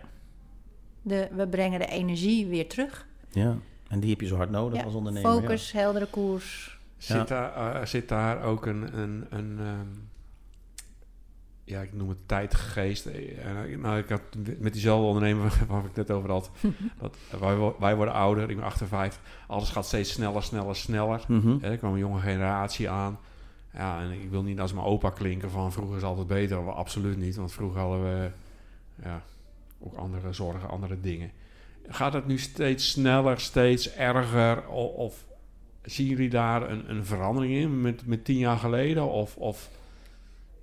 [1.02, 3.06] De, we brengen de energie weer terug.
[3.30, 3.56] Ja,
[3.88, 5.30] en die heb je zo hard nodig Ja, als ondernemer.
[5.34, 5.40] ja.
[5.40, 6.77] Focus, heldere koers.
[6.98, 9.86] Zit, daar, eh, zit daar ook een, een, een ehm,
[11.64, 13.06] ja, ik noem het tijdgeest.
[13.06, 14.22] Eh, nou, ik had
[14.58, 16.50] met diezelfde ondernemer waar ik net over had.
[17.00, 19.20] dat, wij, wij worden ouder, ik ben 58.
[19.46, 21.24] Alles gaat steeds sneller, sneller, sneller.
[21.60, 23.18] Hè, er kwam een jonge generatie aan.
[23.72, 26.72] Ja, en ik wil niet als mijn opa klinken van vroeger is altijd beter.
[26.72, 28.30] Absoluut niet, want vroeger hadden we
[29.02, 29.22] ja,
[29.78, 31.30] ook andere zorgen, andere dingen.
[31.88, 34.68] Gaat het nu steeds sneller, steeds erger?
[34.68, 35.24] Of,
[35.90, 39.10] zien jullie daar een, een verandering in met, met tien jaar geleden?
[39.12, 39.68] Of, of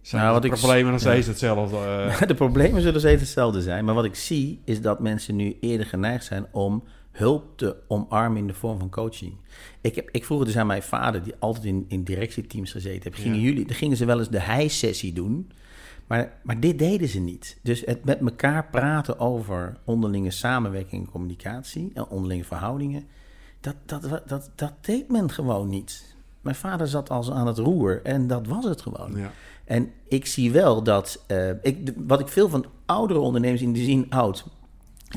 [0.01, 1.09] zijn Nou, de problemen nog ja.
[1.09, 1.77] steeds hetzelfde?
[1.77, 2.21] eh?
[2.27, 3.85] De problemen zullen steeds hetzelfde zijn.
[3.85, 8.37] Maar wat ik zie is dat mensen nu eerder geneigd zijn om hulp te omarmen
[8.37, 9.33] in de vorm van coaching.
[9.81, 13.03] Ik, heb, ik vroeg het dus aan mijn vader, die altijd in, in directieteams gezeten
[13.03, 13.21] heeft.
[13.23, 13.43] Gingen, Ja.
[13.43, 15.51] jullie, dan gingen ze wel eens de hij-sessie doen.
[16.07, 17.59] Maar, maar dit deden ze niet.
[17.61, 23.03] Dus het met elkaar praten over onderlinge samenwerking en communicatie en onderlinge verhoudingen,
[23.65, 26.15] dat, dat, dat, dat, deed men gewoon niet.
[26.41, 29.11] Mijn vader zat als aan het roer en dat was het gewoon.
[29.15, 29.31] ja.
[29.65, 33.73] En ik zie wel dat, eh, ik, de- wat ik veel van oudere ondernemers in
[33.73, 34.45] die zin oud.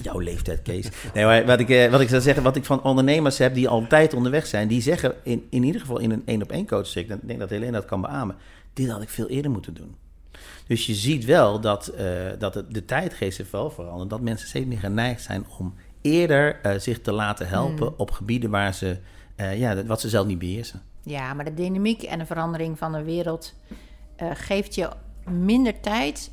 [0.03, 0.89] Jouw leeftijd, Kees.
[1.15, 3.69] Nee, maar wat ik, eh, wat ik zou zeggen, wat ik van ondernemers heb die
[3.69, 6.97] altijd onderweg zijn, die zeggen in, in ieder geval in een één op één coach,
[6.97, 8.37] ik denk dat Helene dat kan beamen,
[8.73, 9.95] dit had ik veel eerder moeten doen.
[10.67, 12.07] Dus je ziet wel dat, eh,
[12.39, 16.61] dat het, de tijdgeest heeft wel veranderd, dat mensen steeds meer geneigd zijn om eerder
[16.63, 17.95] eh, zich te laten helpen Mm.
[17.97, 18.99] op gebieden waar ze,
[19.37, 20.83] eh, ja, wat ze zelf niet beheersen.
[21.03, 23.55] Ja, maar de dynamiek en de verandering van de wereld
[24.17, 24.89] eh, geeft je
[25.31, 26.31] minder tijd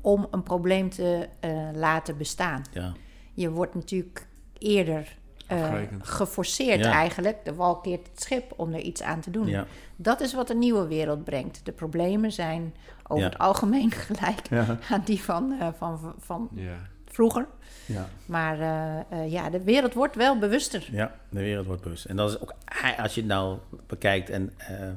[0.00, 2.62] om een probleem te eh, laten bestaan.
[2.72, 2.92] Ja.
[3.34, 4.26] Je wordt natuurlijk
[4.58, 6.92] eerder eh, geforceerd Ja.
[6.92, 7.44] eigenlijk.
[7.44, 9.46] De wal keert het schip om er iets aan te doen.
[9.46, 9.66] Ja.
[9.96, 11.60] Dat is wat de nieuwe wereld brengt.
[11.64, 12.74] De problemen zijn
[13.06, 13.30] over Ja.
[13.30, 14.78] het algemeen gelijk Ja.
[14.90, 16.76] aan die van, eh, van, van Ja.
[17.06, 17.46] vroeger.
[17.86, 18.08] Ja.
[18.26, 20.88] Maar eh, eh, ja, de wereld wordt wel bewuster.
[20.90, 22.04] Ja, de wereld wordt bewust.
[22.04, 22.54] En dat is ook,
[22.98, 24.88] als je het nou bekijkt en eh,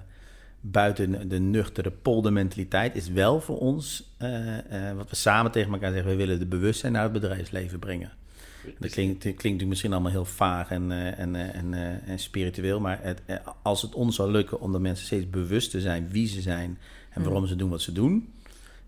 [0.61, 5.91] buiten de nuchtere poldermentaliteit, is wel voor ons, eh, eh, wat we samen tegen elkaar
[5.91, 8.11] zeggen, we willen de bewustzijn naar het bedrijfsleven brengen.
[8.79, 11.73] Dat klinkt, klinkt natuurlijk misschien allemaal heel vaag en, eh, en, eh, en,
[12.05, 13.21] en spiritueel, maar het,
[13.61, 16.77] als het ons zou lukken om de mensen steeds bewust te zijn wie ze zijn
[17.09, 18.33] en waarom ze doen wat ze doen,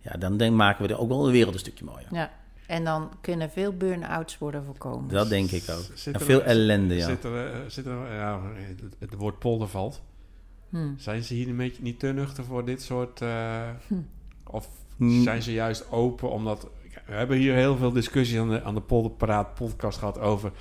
[0.01, 2.07] ja, dan denk, maken we er ook wel de wereld een stukje mooier.
[2.11, 2.31] Ja.
[2.72, 5.09] En dan kunnen veel burn-outs worden voorkomen.
[5.09, 5.86] Dat denk ik ook.
[5.93, 7.07] Zit En er- veel ellende, ja.
[7.07, 10.01] Zit er, eh, zit er, ja, het, het woord polder valt.
[10.69, 10.93] Hmm.
[10.97, 13.22] Zijn ze hier een beetje niet te nuchter voor dit soort...
[13.22, 13.30] eh,
[13.88, 13.93] Hm.
[14.43, 14.67] Of
[14.97, 15.24] Hmm.
[15.24, 16.67] zijn ze juist open omdat...
[17.05, 20.51] We hebben hier heel veel discussies aan de, aan de Polderpraat podcast gehad over...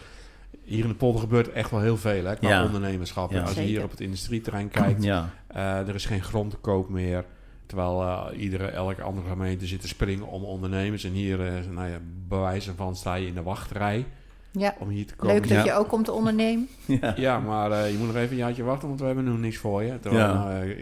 [0.65, 2.65] Hier in de polder gebeurt echt wel heel veel hè, qua Ja.
[2.65, 3.31] ondernemerschap.
[3.31, 3.43] Ja.
[3.43, 6.89] Als je hier op het industrieterrein kijkt, Ja, eh, er is geen grond te koop
[6.89, 7.25] meer.
[7.71, 11.05] Terwijl eh, iedere, elke andere gemeente zit te springen om ondernemers.
[11.05, 11.99] En hier, eh, nou ja,
[12.29, 14.05] bewijzen van sta je in de wachtrij
[14.53, 15.35] Ja, om hier te komen.
[15.35, 15.65] leuk dat Ja.
[15.65, 16.69] je ook komt te ondernemen.
[17.01, 17.15] Ja.
[17.17, 19.57] Ja, maar eh, je moet nog even een jaartje wachten, want we hebben nog niks
[19.57, 19.99] voor je.
[20.01, 20.45] Terwijl, Ja.
[20.45, 20.77] nou,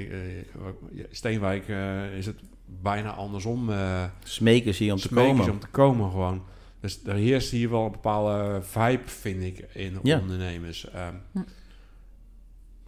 [1.10, 2.36] Steenwijk eh, is het
[2.82, 3.70] bijna andersom.
[3.70, 5.44] eh Smeken zie je om te smeken komen.
[5.44, 6.42] ze om te komen gewoon.
[6.80, 10.18] Dus er heerst hier wel een bepaalde vibe, vind ik, in Ja.
[10.18, 10.90] ondernemers.
[10.90, 11.38] Ehm, Hm.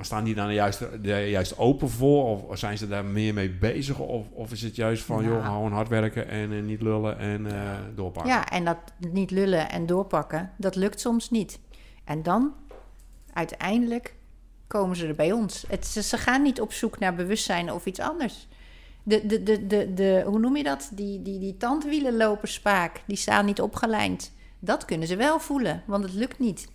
[0.00, 2.48] Maar staan die dan juist, juist open voor?
[2.48, 3.98] Of zijn ze daar meer mee bezig?
[3.98, 5.34] Of, of is het juist van, Nou.
[5.34, 8.32] joh, gewoon hard werken en eh, niet lullen en eh doorpakken?
[8.32, 8.76] Ja, en dat
[9.12, 11.58] niet lullen en doorpakken, dat lukt soms niet.
[12.04, 12.52] En dan,
[13.32, 14.14] uiteindelijk,
[14.66, 15.64] komen ze er bij ons.
[15.68, 18.48] Het, ze, ze gaan niet op zoek naar bewustzijn of iets anders.
[19.02, 20.90] De, de, de, de, de, hoe noem je dat?
[20.94, 24.32] Die, die, die tandwielenloperspaak, die staan niet opgelijnd.
[24.58, 26.68] Dat kunnen ze wel voelen, want het lukt niet.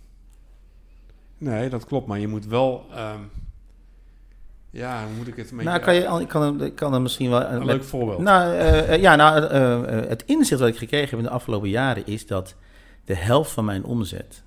[1.38, 2.06] Nee, dat klopt.
[2.06, 2.86] Maar je moet wel...
[2.94, 3.20] ehm,
[4.70, 5.70] ja, hoe moet ik het een beetje...
[5.70, 7.42] Nou, kan je, ik kan, ik kan er misschien wel...
[7.44, 8.18] een met- leuk voorbeeld.
[8.20, 11.30] Nou, eh, eh, ja, nou, eh, eh, het inzicht wat ik gekregen heb in de
[11.30, 12.54] afgelopen jaren is dat
[13.04, 14.42] de helft van mijn omzet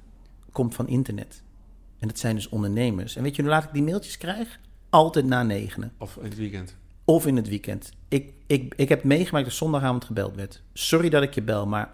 [0.52, 1.44] komt van internet.
[2.00, 3.16] En dat zijn dus ondernemers.
[3.16, 4.60] En weet je hoe laat ik die mailtjes krijg?
[4.90, 5.92] Altijd na negenen.
[5.98, 6.76] Of in het weekend.
[7.06, 7.92] Of in het weekend.
[8.08, 10.62] Ik, ik, ik heb meegemaakt dat zondagavond gebeld werd.
[10.74, 11.90] Sorry dat ik je bel, maar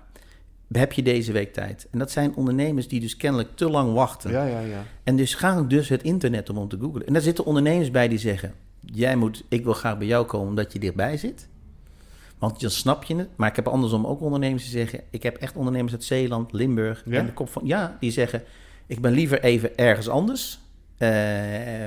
[0.71, 1.87] heb je deze week tijd?
[1.91, 4.31] En dat zijn ondernemers die dus kennelijk te lang wachten.
[4.31, 4.83] Ja, ja, ja.
[5.03, 7.07] En dus gaan dus het internet om om te googlen.
[7.07, 8.53] En daar zitten ondernemers bij die zeggen...
[8.81, 11.47] jij moet, ik wil graag bij jou komen omdat je dichtbij zit.
[12.37, 13.29] Want dan snap je het.
[13.35, 14.99] Maar ik heb andersom ook ondernemers die zeggen...
[15.09, 17.03] ik heb echt ondernemers uit Zeeland, Limburg...
[17.05, 17.19] Ja?
[17.19, 17.61] en de kop van...
[17.65, 18.43] ja, die zeggen...
[18.85, 20.59] ik ben liever even ergens anders...
[20.97, 21.09] eh,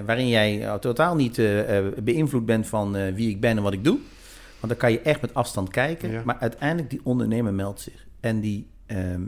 [0.06, 3.84] waarin jij eh, totaal niet eh, beïnvloed bent van wie ik ben en wat ik
[3.84, 3.98] doe.
[4.60, 6.10] Want dan kan je echt met afstand kijken.
[6.10, 6.22] Ja.
[6.24, 8.06] Maar uiteindelijk, die ondernemer meldt zich.
[8.20, 9.22] En die, ehm,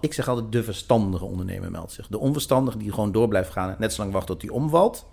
[0.00, 2.06] ik zeg altijd, de verstandige ondernemer meldt zich.
[2.08, 3.76] De onverstandige die gewoon door blijft gaan...
[3.78, 5.06] net zo lang wacht tot die omvalt.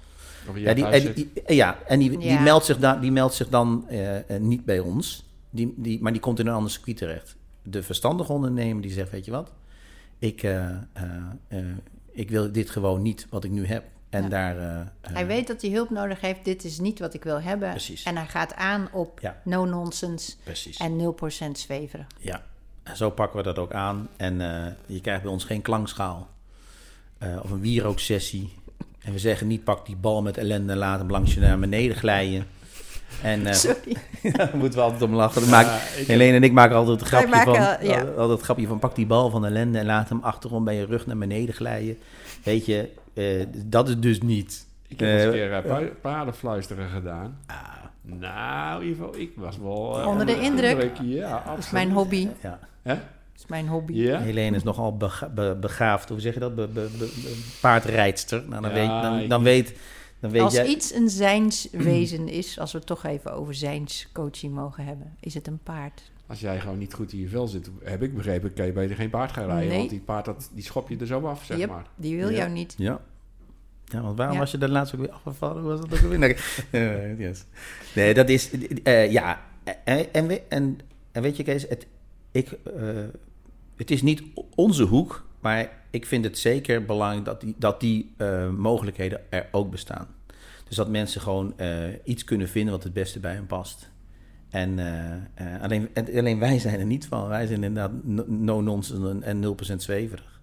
[0.55, 2.39] Ja, die, en die- ja, en die, die, Ja.
[2.41, 5.25] meldt zich dan, die meldt zich dan eh, eh, niet bij ons.
[5.49, 7.35] Die, die, maar die komt in een ander circuit terecht.
[7.63, 9.51] De verstandige ondernemer die zegt, weet je wat?
[10.19, 10.69] Ik, eh,
[12.11, 13.83] ik wil dit gewoon niet wat ik nu heb.
[14.09, 14.29] En Ja.
[14.29, 14.91] daar...
[15.01, 16.45] Hij weet dat hij hulp nodig heeft.
[16.45, 17.69] Dit is niet wat ik wil hebben.
[17.69, 18.03] Precies.
[18.03, 19.41] En hij gaat aan op Ja.
[19.43, 20.77] no nonsense Precies.
[20.77, 22.07] en 0% zweverig.
[22.19, 22.43] Ja,
[22.83, 24.07] en zo pakken we dat ook aan.
[24.17, 26.27] En eh, je krijgt bij ons geen klankschaal
[27.17, 28.53] eh, of een wierooksessie.
[29.03, 31.59] En we zeggen niet pak die bal met ellende en laat hem langs je naar
[31.59, 32.45] beneden glijden.
[33.21, 33.97] En eh Sorry.
[34.37, 35.47] daar moeten we altijd om lachen.
[35.47, 35.77] Ja,
[36.07, 37.69] Helene en ik maken altijd het grapje, maken, van, ja.
[37.71, 40.75] altijd- altijd het grapje van pak die bal van ellende en laat hem achterom bij
[40.75, 41.97] je rug naar beneden glijden.
[42.43, 44.65] Weet je, eh, dat is dus niet.
[44.87, 47.39] Ik heb eens een keer uh, pa- paardenfluisteren gedaan.
[47.47, 47.55] Ah,
[48.05, 49.99] Nou, Ivo, ik was wel...
[50.01, 50.97] eh, Onder de indruk.
[51.01, 51.71] Ja, Dat is absoluut.
[51.71, 52.27] mijn hobby.
[52.41, 52.59] ja.
[52.81, 52.93] Hè?
[52.95, 53.93] Dat is mijn hobby.
[53.93, 54.19] Ja?
[54.19, 56.55] Helene is nogal bega- be- begaafd, hoe zeg je dat?
[56.55, 58.43] Be, be, be- be- paardrijdster.
[58.49, 59.73] Nou, dan, Ja, weet, dan, ik- dan weet,
[60.19, 60.65] dan weet Als jij...
[60.65, 65.47] iets een zijnswezen is, als we het toch even over zijnscoaching mogen hebben, is het
[65.47, 66.11] een paard.
[66.27, 68.95] Als jij gewoon niet goed in je vel zit, heb ik begrepen, kan je beter
[68.95, 69.67] geen paard gaan rijden.
[69.67, 69.77] Nee.
[69.77, 71.85] Want die paard, dat, die schop je er zo af, zeg Yep, maar.
[71.95, 72.35] Die wil Ja.
[72.37, 72.73] jou niet.
[72.77, 72.99] Ja.
[73.85, 74.41] Ja, want waarom Ja.
[74.41, 75.61] was je daar laatst ook weer afgevallen?
[75.61, 76.19] Hoe Was dat ook weer?
[76.19, 76.35] Nee,
[76.71, 77.45] eh, yes.
[77.95, 78.49] nee dat is...
[78.83, 79.41] eh, ja,
[79.83, 80.79] en, en, we- en,
[81.11, 81.87] en weet je Kees, het,
[82.31, 82.83] ik, eh,
[83.75, 84.23] het is niet
[84.55, 89.47] onze hoek, maar ik vind het zeker belangrijk dat die, dat die eh, mogelijkheden er
[89.51, 90.07] ook bestaan.
[90.67, 91.69] Dus dat mensen gewoon eh,
[92.03, 93.91] iets kunnen vinden wat het beste bij hen past.
[94.49, 95.11] En eh,
[95.55, 97.27] eh, alleen, en alleen wij zijn er niet van.
[97.27, 99.41] Wij zijn inderdaad no- no-nonsense en
[99.73, 100.41] 0% zweverig.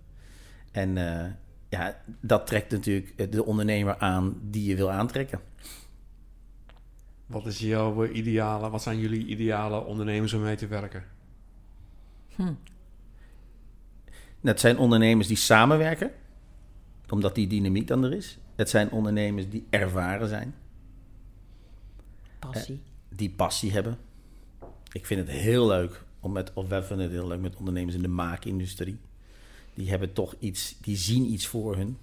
[0.73, 1.25] En eh,
[1.71, 5.41] ja, dat trekt natuurlijk de ondernemer aan die je wil aantrekken.
[7.27, 11.05] Wat is jouw eh, ideale, wat zijn jullie ideale ondernemers om mee te werken?
[14.41, 16.11] Het zijn ondernemers die samenwerken,
[17.09, 18.39] omdat die dynamiek dan er is.
[18.57, 20.55] Het zijn ondernemers die ervaren zijn,
[22.39, 22.83] Passie.
[23.09, 23.99] die passie hebben.
[24.93, 27.97] Ik vind het heel leuk om met, of wij vinden het heel leuk met ondernemers
[27.97, 28.99] in de maakindustrie.
[29.75, 31.99] Die hebben toch iets, die zien iets voor hun.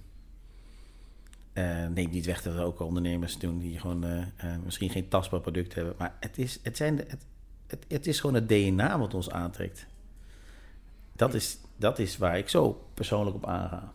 [1.52, 5.08] Eh neem niet weg dat er ook ondernemers doen die gewoon eh, eh, misschien geen
[5.08, 5.94] tastbaar product hebben.
[5.98, 7.22] Maar het is, het, zijn de, het,
[7.66, 9.86] het, het is gewoon het DNA wat ons aantrekt.
[11.12, 13.92] Dat is, dat is waar ik zo persoonlijk op aanga.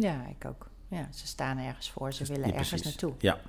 [0.00, 0.68] Ja, ik ook.
[0.88, 3.12] Ja, ze staan ergens voor, ze willen Ja, ergens naartoe.
[3.18, 3.40] Ja,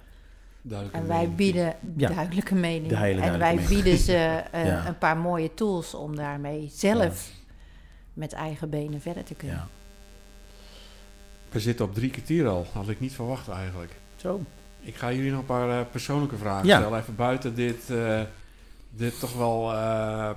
[0.62, 2.10] Duidelijk En wij bieden Ja.
[2.10, 2.90] duidelijke meningen.
[2.90, 3.84] De hele en wij duidelijke mening.
[3.84, 4.14] bieden ze
[4.52, 4.88] eh, Ja.
[4.88, 7.32] een paar mooie tools om daarmee zelf
[8.18, 9.58] met eigen benen verder te kunnen.
[9.58, 9.68] ja.
[11.50, 12.66] We zitten op drie kwartier al.
[12.74, 13.96] Had ik niet verwacht eigenlijk.
[14.16, 14.42] Zo.
[14.80, 16.80] Ik ga jullie nog een paar eh, persoonlijke vragen Ja.
[16.80, 17.00] stellen.
[17.00, 18.22] Even buiten dit, eh,
[18.90, 19.74] dit toch wel...
[19.74, 20.30] eh,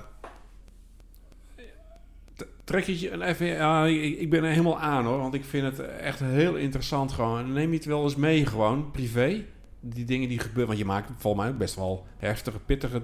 [2.35, 3.45] t- Trek je je een even...
[3.47, 5.17] ja, ik, ik ben er helemaal aan hoor.
[5.17, 7.53] Want ik vind het echt heel interessant gewoon.
[7.53, 9.43] Neem je het wel eens mee gewoon, privé?
[9.83, 10.67] die dingen die gebeuren?
[10.67, 13.01] Want je maakt volgens mij ook best wel heftige, pittige,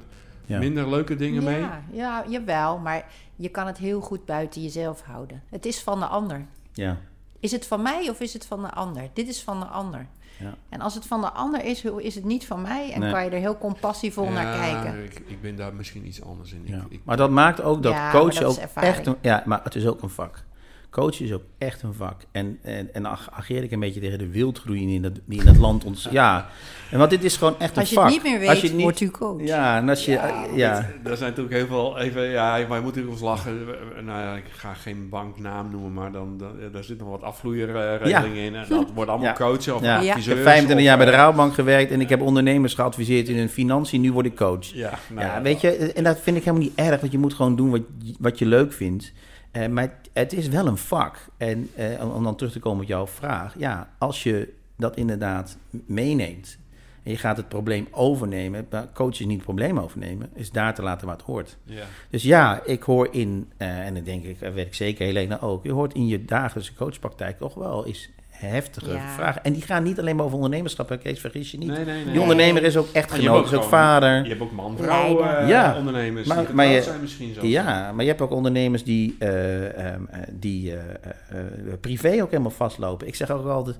[0.47, 0.57] Ja.
[0.59, 1.59] minder leuke dingen mee.
[1.59, 5.43] Ja, ja, jawel, maar je kan het heel goed buiten jezelf houden.
[5.49, 6.45] Het is van de ander.
[6.73, 6.97] Ja.
[7.39, 9.09] Is het van mij of is het van de ander?
[9.13, 10.07] Dit is van de ander.
[10.39, 10.53] Ja.
[10.69, 12.91] En als het van de ander is, hoe is het niet van mij?
[12.91, 13.11] En Nee.
[13.11, 15.03] kan je er heel compassievol naar kijken.
[15.03, 16.61] Ik, ik ben daar misschien iets anders in.
[16.65, 16.75] Ja.
[16.77, 19.15] Ik, ik, Maar dat maakt ook dat Ja, maar coachen dat is ook echt een...
[19.21, 20.43] Ja, maar het is ook een vak.
[20.89, 22.21] Coachen is ook echt een vak.
[22.31, 25.39] En, en, en dan ageer ik een beetje tegen de wildgroei die in het, die
[25.41, 26.07] in het land ons...
[26.11, 26.47] Ja,
[26.91, 28.03] en want dit is gewoon echt een Als je vak.
[28.03, 29.41] het niet meer weet, Als je niet- wordt u coach.
[29.45, 30.11] Ja, en als je...
[30.11, 30.75] Ja, ja.
[31.03, 33.65] Er zijn natuurlijk heel veel, even, ja, wij moeten ook eens lachen.
[34.05, 38.43] Nou ja, ik ga geen banknaam noemen, maar dan, dan daar zit nog wat afvloeierregelingen
[38.43, 38.55] in.
[38.55, 39.33] En dat wordt allemaal Ja.
[39.33, 39.99] coachen of Ja.
[40.01, 40.15] Ja.
[40.15, 43.37] Ik heb 25 jaar bij de of, Rabobank gewerkt en ik heb ondernemers geadviseerd in
[43.37, 44.01] hun financiën.
[44.01, 44.71] Nu word ik coach.
[44.73, 47.17] eh, Ja, nou ja, weet je, en dat vind ik helemaal niet erg, want je
[47.17, 49.13] moet gewoon doen wat, je- wat je leuk vindt.
[49.57, 51.17] Eh, maar het, is wel een vak.
[51.37, 53.55] En eh, om, dan terug te komen op jouw vraag.
[53.57, 56.57] Ja, als je dat inderdaad meeneemt
[57.03, 58.67] en je gaat het probleem overnemen.
[58.69, 61.57] maar Coach is niet het probleem overnemen, is daar te laten waar het hoort.
[61.63, 61.85] Ja.
[62.09, 65.63] Dus ja, ik hoor in, eh, en dat denk ik, weet ik zeker, Helena ook.
[65.63, 69.09] Je hoort in je dagelijkse coachpraktijk toch wel eens heftige Ja.
[69.15, 69.43] vragen.
[69.43, 71.67] En die gaan niet alleen maar over ondernemerschap, hè, Kees, vergis je niet.
[71.69, 72.11] Nee, nee, nee.
[72.13, 74.23] Die ondernemer is ook hebt echtgenoot, is ook vader.
[74.23, 75.37] Je hebt ook man-vrouw Leider.
[75.43, 75.75] eh, Ja.
[75.77, 77.45] ondernemers Maar- die maar je- zijn misschien zo.
[77.45, 82.21] Ja, maar je hebt ook ondernemers die, eh, ehm, eh, die eh, eh, eh, privé
[82.21, 83.07] ook helemaal vastlopen.
[83.07, 83.75] Ik zeg ook altijd,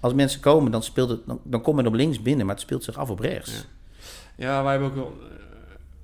[0.00, 2.64] als mensen komen, dan, speelt het, dan, dan komt men op links binnen, maar het
[2.64, 3.66] speelt zich af op rechts.
[4.36, 4.46] Ja.
[4.46, 5.12] Ja, wij hebben ook wel...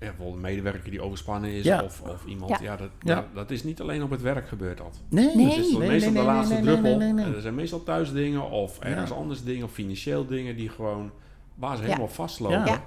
[0.02, 1.82] eh, ja, bijvoorbeeld een medewerker die overspannen is Ja.
[1.82, 2.50] of, of iemand.
[2.50, 2.58] Ja.
[2.62, 3.14] Ja, dat, Ja.
[3.14, 5.00] Dat, dat is niet alleen op het werk gebeurt dat.
[5.08, 5.46] Nee, Nee.
[5.46, 6.96] Het is Nee, meestal de laatste nee, druppel.
[6.96, 7.34] nee, nee, nee.
[7.34, 9.16] Er zijn meestal thuis dingen of ergens Ja.
[9.16, 11.10] anders dingen of financieel dingen die gewoon
[11.54, 11.88] waar ze Ja.
[11.88, 12.58] helemaal vastlopen.
[12.58, 12.64] Ja.
[12.66, 12.82] Ja.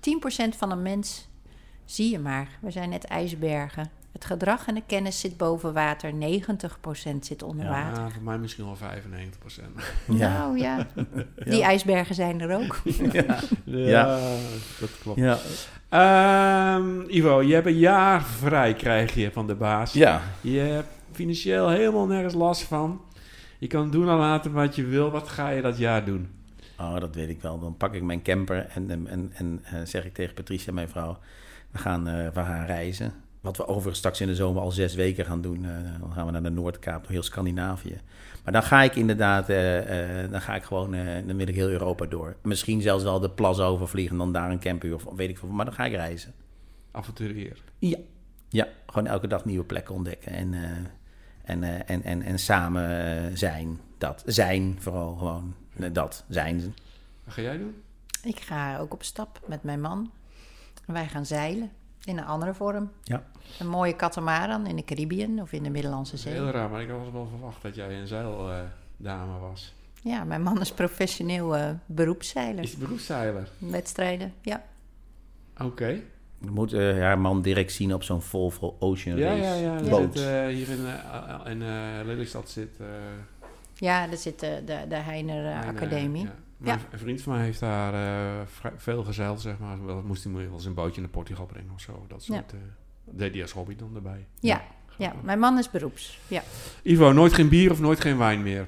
[0.00, 1.28] 10% van een mens
[1.84, 2.48] zie je maar.
[2.60, 3.90] We zijn net ijsbergen.
[4.14, 6.12] Het gedrag en de kennis zit boven water.
[6.12, 7.70] 90% zit onder Ja.
[7.70, 8.02] water.
[8.02, 9.68] Ja, voor mij misschien wel 95 procent.
[10.08, 10.32] Ja.
[10.38, 10.86] Nou ja,
[11.44, 12.80] die ijsbergen zijn er ook.
[13.12, 13.38] Ja.
[13.64, 14.18] Ja,
[14.80, 15.18] dat klopt.
[15.18, 15.38] Ja.
[15.88, 19.92] Ehm, Ivo, je hebt een jaar vrij, krijg je van de baas.
[19.92, 20.20] ja.
[20.40, 23.00] Je hebt financieel helemaal nergens last van.
[23.58, 25.10] Je kan doen en laten wat je wil.
[25.10, 26.28] Wat ga je dat jaar doen?
[26.78, 27.58] Oh, dat weet ik wel.
[27.60, 30.88] Dan pak ik mijn camper en, en, en, en eh, zeg ik tegen Patricia, mijn
[30.88, 31.18] vrouw,
[31.70, 33.12] we gaan, eh, we gaan reizen.
[33.44, 35.64] Wat we overigens straks in de zomer al zes weken gaan doen.
[35.64, 35.70] eh,
[36.00, 38.00] dan gaan we naar de Noordkaap, door heel Scandinavië.
[38.44, 41.54] Maar dan ga ik inderdaad, eh, eh, dan ga ik gewoon, eh, dan wil ik
[41.54, 42.36] heel Europa door.
[42.42, 45.48] Misschien zelfs wel de plas overvliegen en dan daar een camper of weet ik veel.
[45.48, 46.32] Maar dan ga ik reizen.
[46.90, 47.62] Avonturier.
[47.78, 47.98] Ja.
[48.48, 50.60] Ja, gewoon elke dag nieuwe plekken ontdekken en, eh,
[51.44, 53.80] en, eh, en, en, en samen zijn.
[53.98, 54.22] Dat.
[54.26, 55.54] Zijn vooral gewoon.
[55.92, 56.24] Dat.
[56.28, 56.74] Zijn.
[57.24, 57.74] Wat ga jij doen?
[58.22, 60.10] Ik ga ook op stap met mijn man.
[60.86, 61.70] Wij gaan zeilen
[62.04, 62.90] in een andere vorm.
[63.02, 63.22] Ja.
[63.58, 66.32] Een mooie katamaran in de Caribbean of in de Middellandse Zee.
[66.32, 69.74] heel raar, maar ik had wel verwacht dat jij een zeildame was.
[70.02, 72.64] Ja, mijn man is professioneel eh, beroepszeiler.
[72.64, 73.48] Is beroepszeiler?
[73.58, 74.62] Wedstrijden, ja.
[75.60, 75.86] Oké.
[76.38, 79.76] Je moet eh, haar man direct zien op zo'n Volvo Ocean Ja, Race ja, ja.
[79.78, 80.18] Die boot.
[80.18, 82.70] Zit, eh, hier in, eh, in eh, Lelystad zit...
[82.80, 82.86] eh,
[83.74, 86.24] Ja, daar zit de, de, de Heiner eh, eh, Academie.
[86.24, 86.34] ja.
[86.64, 86.84] Mijn Ja.
[86.92, 89.86] Een vriend van mij heeft daar eh, veel gezeild, zeg maar.
[89.86, 92.04] Wel moest hij wel eens een bootje naar Portugal brengen of zo.
[92.08, 92.52] Dat soort...
[92.52, 92.58] eh,
[93.04, 94.26] dat deed hij als hobby dan erbij.
[94.40, 94.62] Ja,
[94.98, 96.18] ja, mijn man is beroeps.
[96.28, 96.42] Ja.
[96.82, 98.66] Ivo, nooit geen bier of nooit geen wijn meer?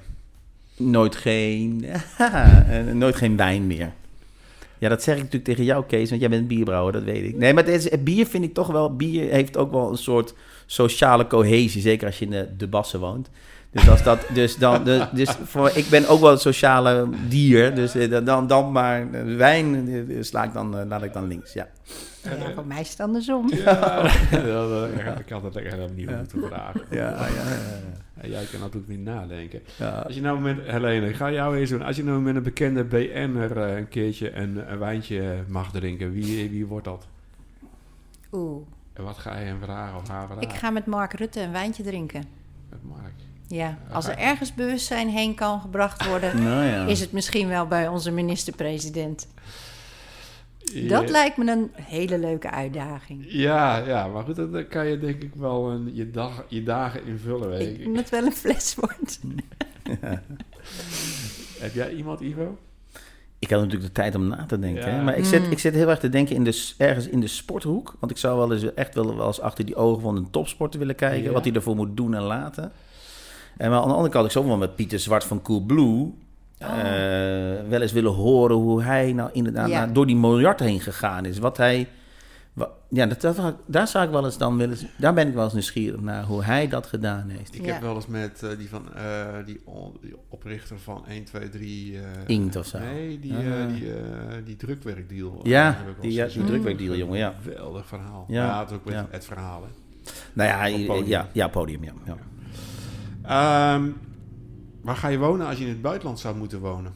[0.76, 1.84] Nooit geen,
[2.18, 3.92] eh, nooit geen wijn meer.
[4.78, 7.36] Ja, dat zeg ik natuurlijk tegen jou, Kees, want jij bent bierbrouwer, dat weet ik.
[7.36, 8.96] Nee, maar het is, bier vind ik toch wel...
[8.96, 10.34] Bier heeft ook wel een soort
[10.66, 13.30] sociale cohesie, zeker als je in de, de Bassen woont.
[13.76, 17.74] Dus, als dat, dus, dan, dus, dus voor, ik ben ook wel een sociale dier,
[17.74, 21.52] dus eh, dan, dan maar eh, wijn eh, sla ik dan, laat ik dan links,
[21.52, 21.68] ja.
[22.22, 23.50] ja, voor mij is het andersom.
[23.54, 24.02] Ja,
[24.46, 26.80] dat, eh, ik had het echt helemaal niet moeten vragen.
[26.90, 27.26] Ja, ja,
[28.22, 28.28] ja.
[28.28, 29.60] Jij kan natuurlijk niet nadenken.
[29.76, 29.98] ja.
[29.98, 31.82] Als je nou met, Helene, ik ga jou eens doen.
[31.82, 36.50] Als je nou met een bekende BN'er een keertje een, een wijntje mag drinken, wie,
[36.50, 37.06] wie wordt dat?
[38.32, 40.42] Oeh, En wat ga je hem vragen of haar vragen?
[40.42, 42.24] ik ga met Mark Rutte een wijntje drinken.
[42.70, 43.25] Met Mark.
[43.48, 46.84] Ja, als er ergens bewustzijn heen kan gebracht worden, Nou ja.
[46.86, 49.26] is het misschien wel bij onze minister-president.
[50.72, 53.24] Ja, Dat lijkt me een hele leuke uitdaging.
[53.28, 57.04] Ja, ja, maar goed, dan kan je denk ik wel een, je, dag, je dagen
[57.06, 57.48] invullen.
[57.48, 59.20] Weet Ik het wel een fles wordt.
[61.58, 62.58] Heb jij iemand, Ivo?
[63.38, 64.86] Ik had natuurlijk de tijd om na te denken.
[64.86, 64.96] Ja.
[64.96, 65.02] Hè?
[65.02, 65.50] Maar ik zit, Mm.
[65.50, 67.94] ik zit heel erg te denken in de, ergens in de sporthoek.
[68.00, 70.78] Want ik zou wel eens echt wel, wel eens achter die ogen van een topsporter
[70.78, 71.22] willen kijken.
[71.22, 71.30] Ja.
[71.32, 72.72] Wat hij ervoor moet doen en laten.
[73.56, 76.12] En maar aan de andere kant, ik zou wel met Pieter Zwart van Coolblue...
[76.58, 76.68] eh,
[77.68, 79.86] wel eens willen horen hoe hij nou inderdaad Ja.
[79.86, 81.38] door die miljard heen gegaan is.
[81.38, 81.88] Wat hij,
[82.88, 84.76] Ja, dat, dat, daar zou ik wel eens dan willen.
[84.98, 87.54] Daar ben ik wel eens nieuwsgierig naar hoe hij dat gedaan heeft.
[87.54, 87.72] Ik Ja.
[87.72, 89.60] heb wel eens met eh, die, van, eh, die,
[90.28, 91.96] oprichter van 1, 2, 3...
[91.98, 92.78] eh, Inkt of zo.
[92.78, 93.62] Nee, die, Ah.
[93.62, 94.00] eh, die, eh,
[94.44, 95.40] die drukwerkdeal.
[95.42, 97.34] Ja, heb ik wel die- ja, die drukwerkdeal, jongen, ja.
[97.42, 98.24] Geweldig verhaal.
[98.28, 99.06] Ja, Ja, het ook met ja.
[99.10, 99.62] het verhaal.
[99.62, 99.68] Hè.
[100.32, 101.06] Nou ja, podium.
[101.08, 101.92] ja, ja, podium, ja.
[102.04, 102.16] ja.
[103.26, 103.88] Ehm,
[104.82, 106.92] waar ga je wonen als je in het buitenland zou moeten wonen?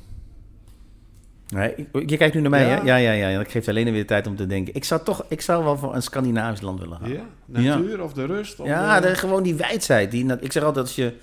[1.48, 2.68] Nee, je kijkt nu naar mij, Ja.
[2.68, 2.82] hè?
[2.82, 3.38] Ja, ja, ja.
[3.38, 4.74] Dat geeft alleen weer tijd om te denken.
[4.74, 7.10] Ik zou toch, ik zou wel voor een Scandinavisch land willen gaan.
[7.10, 7.22] Ja?
[7.46, 8.60] Natuur of de rust?
[8.60, 10.10] Of Ja, de- de, gewoon die wijdheid.
[10.10, 11.14] Die, ik zeg altijd als je...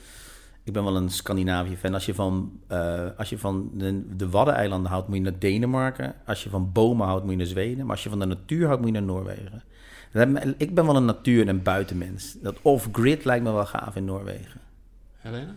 [0.63, 1.93] Ik ben wel een Scandinavië-fan.
[1.93, 6.13] Als je van, eh, als je van de, de Waddeneilanden houdt, moet je naar Denemarken.
[6.25, 7.77] Als je van bomen houdt, moet je naar Zweden.
[7.85, 9.63] Maar als je van de natuur houdt, moet je naar Noorwegen.
[10.57, 12.37] Ik ben wel een natuur- en buitenmens.
[12.41, 14.61] Dat off-grid lijkt me wel gaaf in Noorwegen.
[15.27, 15.53] Helena?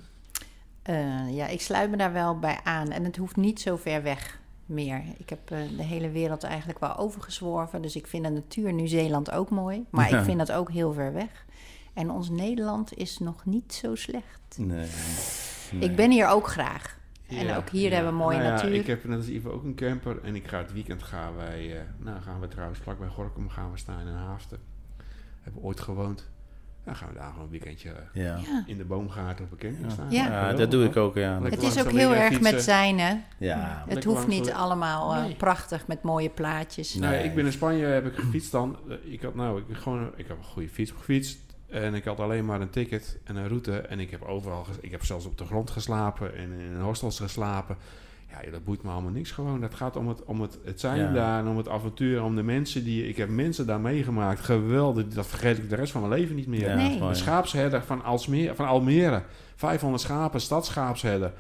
[0.83, 2.91] Eh, ja, ik sluit me daar wel bij aan.
[2.91, 5.03] En het hoeft niet zo ver weg meer.
[5.19, 7.83] Ik heb eh, de hele wereld eigenlijk wel overgezworven.
[7.83, 9.85] Dus ik vind de natuur Nieuw-Zeeland ook mooi.
[9.91, 10.19] Maar Ja.
[10.19, 11.45] ik vind dat ook heel ver weg.
[11.95, 14.57] En ons Nederland is nog niet zo slecht.
[14.59, 14.89] Nee.
[15.79, 16.99] Ik ben hier ook graag.
[17.29, 17.95] En ook hier ja.
[17.95, 18.75] hebben we mooie Nou ja, natuur.
[18.75, 20.25] ik heb net als Ivo ook een camper.
[20.25, 21.77] En ik ga het weekend gaan wij...
[21.77, 24.59] eh, nou, gaan we trouwens vlakbij Gorkum gaan we staan in Haafden.
[25.41, 26.31] Hebben we ooit gewoond.
[26.85, 28.37] Dan gaan we daar gewoon een weekendje eh, Ja.
[28.37, 28.63] Ja.
[28.67, 29.91] in de boomgaarden op een camping Ja.
[29.93, 30.11] staan.
[30.11, 30.27] Ja.
[30.27, 31.39] Ja, dat doe ik ook, ja.
[31.41, 32.55] Lekker Het is ook heel erg fietsen.
[32.55, 33.15] met zijn, hè?
[33.39, 33.85] Ja.
[33.89, 35.35] Het hoeft niet allemaal eh, Nee.
[35.35, 36.95] prachtig met mooie plaatjes.
[36.95, 37.11] Nee.
[37.11, 38.77] Nee, ik ben in Spanje, heb ik gefietst dan.
[38.89, 41.39] Eh, Ik had nou, ik, gewoon, ik heb een goede fiets gefietst.
[41.69, 43.79] En ik had alleen maar een ticket en een route.
[43.81, 47.77] En ik heb overal, ik heb zelfs op de grond geslapen en in hostels geslapen.
[48.31, 49.61] Ja, joh, dat boeit me allemaal niks gewoon.
[49.61, 51.13] Dat gaat om het, om het, het zijn Ja.
[51.13, 53.09] daar en om het avontuur, om de mensen die...
[53.09, 55.09] Ik heb mensen daar meegemaakt, geweldig.
[55.09, 56.69] Dat vergeet ik de rest van mijn leven niet meer.
[56.69, 57.01] Ja, Nee.
[57.01, 59.23] Een schaapsherder van, Alsmeer, van Almere.
[59.57, 61.33] 500 schapen, stadsschaapsherder.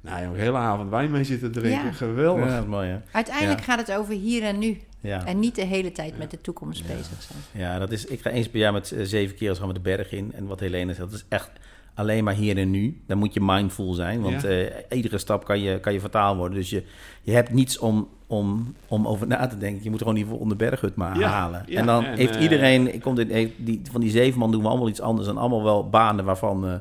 [0.00, 1.84] Nou joh, de hele avond wijn mee zitten drinken.
[1.84, 1.92] Ja.
[1.92, 2.44] Geweldig.
[2.44, 2.98] Ja, dat is mooi, hè?
[3.12, 3.64] Uiteindelijk Ja.
[3.64, 4.80] gaat het over hier en nu.
[5.00, 5.26] Ja.
[5.26, 6.18] En niet de hele tijd Ja.
[6.18, 6.94] met de toekomst Ja.
[6.94, 7.38] bezig zijn.
[7.64, 9.80] Ja, dat is, ik ga eens per jaar met eh, zeven keer gaan we de
[9.80, 10.32] berg in.
[10.34, 11.50] En wat Helene zegt, dat is echt
[11.94, 13.00] alleen maar hier en nu.
[13.06, 14.48] Dan moet je mindful zijn, want Ja.
[14.48, 16.58] eh, iedere stap kan je, kan je vertaald worden.
[16.58, 16.82] Dus je,
[17.22, 19.84] je hebt niets om, om, om over na te denken.
[19.84, 21.64] Je moet gewoon in ieder geval onder berghut maar Ja, halen.
[21.66, 24.38] ja, en dan en, heeft eh, iedereen, ik kom dit, heeft die, van die zeven
[24.38, 25.28] man doen we allemaal iets anders.
[25.28, 26.74] En allemaal wel banen waarvan eh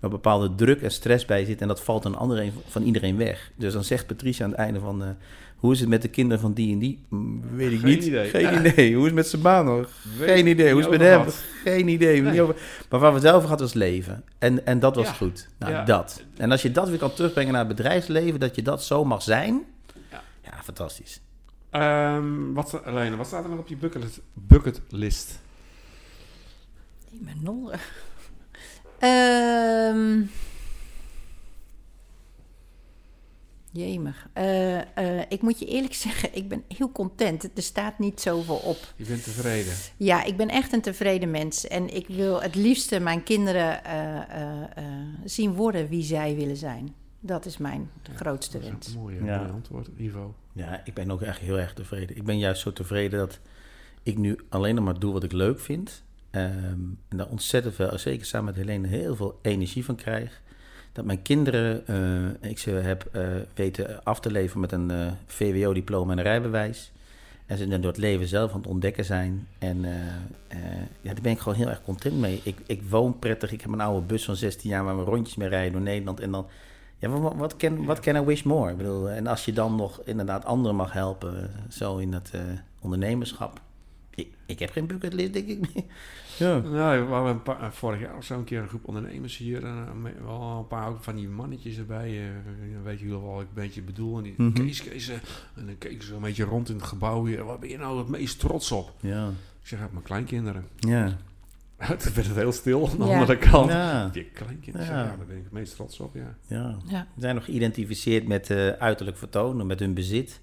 [0.00, 1.60] waar bepaalde druk en stress bij zit.
[1.60, 3.50] En dat valt dan andere, van iedereen weg.
[3.54, 5.02] Dus dan zegt Patricia aan het einde van...
[5.02, 5.08] eh,
[5.56, 7.04] hoe is het met de kinderen van die en die?
[7.08, 8.04] Mm, Weet ik Geen niet.
[8.04, 8.28] idee.
[8.28, 8.64] Geen Ja.
[8.64, 8.90] idee.
[8.94, 9.88] Hoe is het met zijn baan nog?
[10.18, 10.70] Geen idee.
[10.70, 11.24] Hoe is het met hem?
[11.64, 12.22] Geen idee.
[12.22, 12.30] Nee.
[12.32, 12.56] Niet over-
[12.90, 14.24] Maar waar we het over hadden was leven.
[14.38, 15.12] En, en dat was Ja.
[15.12, 15.48] goed.
[15.58, 15.84] Nou, Ja.
[15.84, 16.22] dat.
[16.36, 19.22] En als je dat weer kan terugbrengen naar het bedrijfsleven, dat je dat zo mag
[19.22, 19.62] zijn.
[20.10, 20.22] Ja.
[20.44, 21.20] Ja, fantastisch.
[21.70, 24.20] Ehm, wat, Helene, wat staat er nog op je bucketlist?
[24.34, 25.40] bucketlist?
[27.10, 27.70] Ik ben nul.
[28.98, 30.20] Ehm
[33.76, 34.28] Jemig.
[34.32, 37.44] Eh, eh, ik moet je eerlijk zeggen, ik ben heel content.
[37.56, 38.78] Er staat niet zoveel op.
[38.96, 39.72] Je bent tevreden.
[39.96, 41.66] Ja, ik ben echt een tevreden mens.
[41.66, 44.84] En ik wil het liefste mijn kinderen eh, eh, eh,
[45.24, 46.94] zien worden wie zij willen zijn.
[47.20, 48.86] Dat is mijn grootste Dat is wens.
[48.88, 49.38] een mooie, Ja.
[49.38, 50.34] mooie antwoord, Ivo.
[50.52, 52.16] Ja, ik ben ook echt heel erg tevreden.
[52.16, 53.38] Ik ben juist zo tevreden dat
[54.02, 56.04] ik nu alleen nog maar doe wat ik leuk vind.
[56.30, 56.52] Ehm,
[57.08, 60.42] en daar ontzettend veel, zeker samen met Helene, heel veel energie van krijg.
[60.96, 63.22] Dat mijn kinderen, eh, ik ze heb eh,
[63.54, 66.92] weten af te leveren met een eh, VWO-diploma en een rijbewijs.
[67.46, 69.48] En ze door het leven zelf aan het ontdekken zijn.
[69.58, 69.80] En
[71.00, 72.40] ja, daar ben ik gewoon heel erg content mee.
[72.42, 73.52] Ik, ik woon prettig.
[73.52, 76.20] Ik heb een oude bus van 16 jaar waar we rondjes mee rijden door Nederland.
[76.20, 76.46] En dan,
[76.98, 78.70] ja, wat, wat, can, wat can I wish more?
[78.70, 82.30] Ik bedoel, en als je dan nog inderdaad anderen mag helpen, zo in dat
[82.80, 83.60] ondernemerschap.
[84.14, 85.84] Ik, ik heb geen bucketlist, denk ik meer.
[86.38, 86.58] Ja.
[86.58, 89.36] Nou, we hadden een paar, eh, vorig jaar of zo een keer een groep ondernemers
[89.36, 89.64] hier.
[89.64, 92.18] En eh, wel een paar ook van die mannetjes erbij.
[92.18, 92.24] eh,
[92.74, 94.16] dan weet jullie wel wat ik een beetje bedoel.
[94.16, 94.52] En die.
[94.52, 95.14] Kees, Kees, eh,
[95.56, 97.44] en dan keken ze een beetje rond in het gebouw hier.
[97.44, 98.92] Waar ben je nou het meest trots op?
[99.00, 99.26] Ja.
[99.60, 100.66] Ik zeg, "Ja, mijn kleinkinderen.
[100.78, 101.06] Ja.
[101.98, 103.12] Toen werd het heel stil aan de Ja.
[103.20, 103.70] andere kant.
[103.70, 104.10] Ja.
[104.12, 104.98] Je kleinkinderen, Ja.
[105.02, 105.16] ja.
[105.16, 106.34] daar ben ik het meest trots op, ja.
[106.46, 106.76] ja.
[106.86, 107.06] Ja.
[107.14, 110.40] Ze zijn nog geïdentificeerd met eh, uiterlijk vertoon, met hun bezit.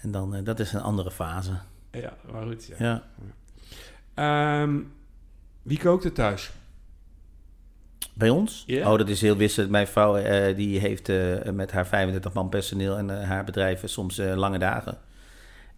[0.00, 1.52] En dan, eh, dat is een andere fase.
[1.90, 3.02] Ja, maar goed, ja.
[4.14, 4.80] Ehm,
[5.62, 6.52] wie kookt er thuis?
[8.14, 8.66] Bij ons?
[8.68, 9.70] Oh, dat is heel wisselend.
[9.70, 13.88] Mijn vrouw eh, die heeft eh, met haar 35 man personeel en eh, haar bedrijven
[13.88, 14.98] soms lange dagen.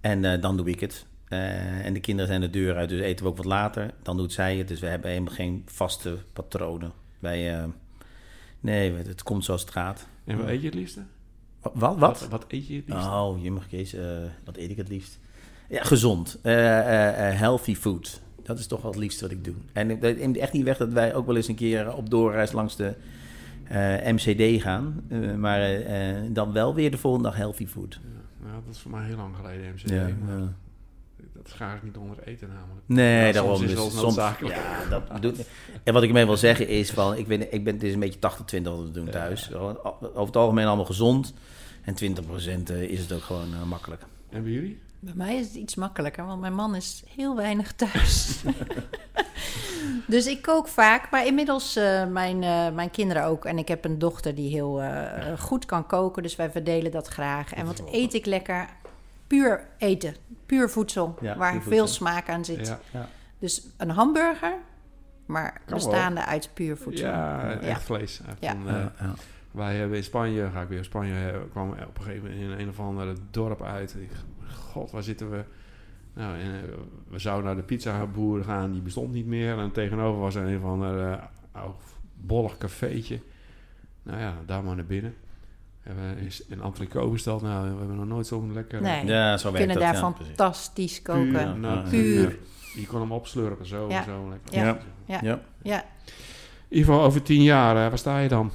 [0.00, 1.06] En dan doe ik het.
[1.28, 3.90] En de kinderen zijn de deur uit, dus eten we ook wat later.
[4.02, 4.68] Dan doet zij het.
[4.68, 6.92] Dus we hebben helemaal geen vaste patronen.
[7.18, 7.70] Wij,
[8.60, 10.06] nee, het komt zoals het gaat.
[10.24, 11.02] En wat eet je het liefste?
[11.60, 11.72] Wat?
[11.74, 11.98] Wat?
[11.98, 12.28] wat?
[12.28, 13.10] Wat, eet je het liefste?
[13.10, 13.96] Oh, je mag Kees,
[14.44, 15.18] wat eet ik het liefst?
[15.68, 16.38] Ja, gezond.
[16.42, 18.20] Healthy food.
[18.46, 19.54] Dat is toch wel het liefste wat ik doe.
[19.72, 22.52] En het neemt echt niet weg dat wij ook wel eens een keer op doorreis
[22.52, 22.94] langs de
[23.64, 25.04] eh, MCD gaan.
[25.08, 28.00] Eh, maar eh, dan wel weer de volgende dag healthy food.
[28.02, 29.90] Ja, nou, dat is voor mij heel lang geleden, MCD.
[29.90, 30.08] Ja.
[31.32, 32.80] Dat ga ik niet onder eten namelijk.
[32.86, 33.56] Nee, Ja, daarom.
[33.56, 35.34] soms is dus het soms, ja, dat bedoel-
[35.82, 38.00] en wat ik ermee wil zeggen is van, ik ben, ik ben, het is een
[38.00, 39.54] beetje 80-20 wat we doen thuis.
[39.54, 41.34] Over het algemeen allemaal gezond.
[41.82, 44.02] En 20% is het ook gewoon makkelijk.
[44.30, 44.78] En bij jullie?
[45.00, 48.42] Bij mij is het iets makkelijker, want mijn man is heel weinig thuis.
[50.06, 53.44] dus ik kook vaak, maar inmiddels eh, mijn, eh, mijn kinderen ook.
[53.44, 57.06] En ik heb een dochter die heel eh, goed kan koken, dus wij verdelen dat
[57.06, 57.52] graag.
[57.54, 58.66] En wat eet ik lekker?
[59.26, 60.14] Puur eten,
[60.46, 61.96] puur voedsel, Ja, waar puur veel voedsel.
[61.96, 62.66] smaak aan zit.
[62.66, 63.08] Ja, Ja.
[63.38, 64.54] Dus een hamburger,
[65.26, 67.06] maar bestaande uit puur voedsel.
[67.08, 67.80] ja echt Ja.
[67.80, 68.20] vlees.
[68.28, 68.50] Echt Ja.
[68.52, 69.14] van, eh, Ja, ja.
[69.50, 72.58] Wij hebben in Spanje, ga ik weer in Spanje, kwam op een gegeven moment in
[72.60, 73.94] een of ander dorp uit.
[73.98, 74.10] Ik,
[74.76, 75.44] God, waar zitten we?
[76.14, 76.68] Nou, en, eh,
[77.08, 79.58] we zouden naar de pizzaboer gaan, die bestond niet meer.
[79.58, 81.14] En tegenover was er een van eh,
[81.52, 81.76] oud
[82.14, 83.20] bollig cafeetje.
[84.02, 85.14] Nou ja, daar maar naar binnen.
[85.80, 87.42] Hebben we een entrecote besteld.
[87.42, 88.80] Nou, we hebben nog nooit zo'n lekker...
[88.80, 89.04] Nee.
[89.06, 89.84] Ja, zo We kunnen dat.
[89.84, 90.26] daar ja, precies.
[90.26, 91.28] fantastisch koken.
[91.30, 91.54] Puur, Ja.
[91.54, 92.28] nou, Puur.
[92.30, 92.36] ja.
[92.80, 94.02] Je kon hem opslurpen, zo Ja.
[94.02, 94.54] zo lekker.
[94.54, 94.78] Ja.
[95.06, 95.20] Ja.
[95.22, 95.40] Ja.
[95.62, 95.88] Ja, In
[96.68, 98.50] ieder geval over tien jaar, waar sta je dan?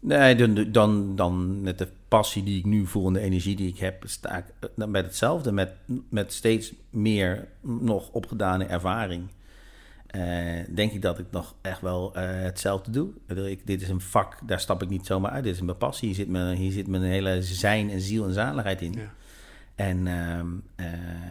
[0.00, 3.68] Nee, dan, dan, dan met de passie die ik nu voel en de energie die
[3.68, 5.72] ik heb, sta ik eh, dan met hetzelfde, met,
[6.08, 9.22] met steeds meer nog opgedane ervaring.
[10.06, 10.22] Eh,
[10.74, 13.08] denk ik dat ik nog echt wel eh, hetzelfde doe.
[13.50, 15.44] Ik dit is een vak, daar stap ik niet zomaar uit.
[15.44, 16.06] Dit is mijn passie.
[16.08, 18.92] Hier zit mijn, hier zit mijn hele zijn en ziel en zaligheid in.
[18.92, 19.12] Ja.
[19.74, 20.46] En, ehm,
[20.76, 20.86] eh,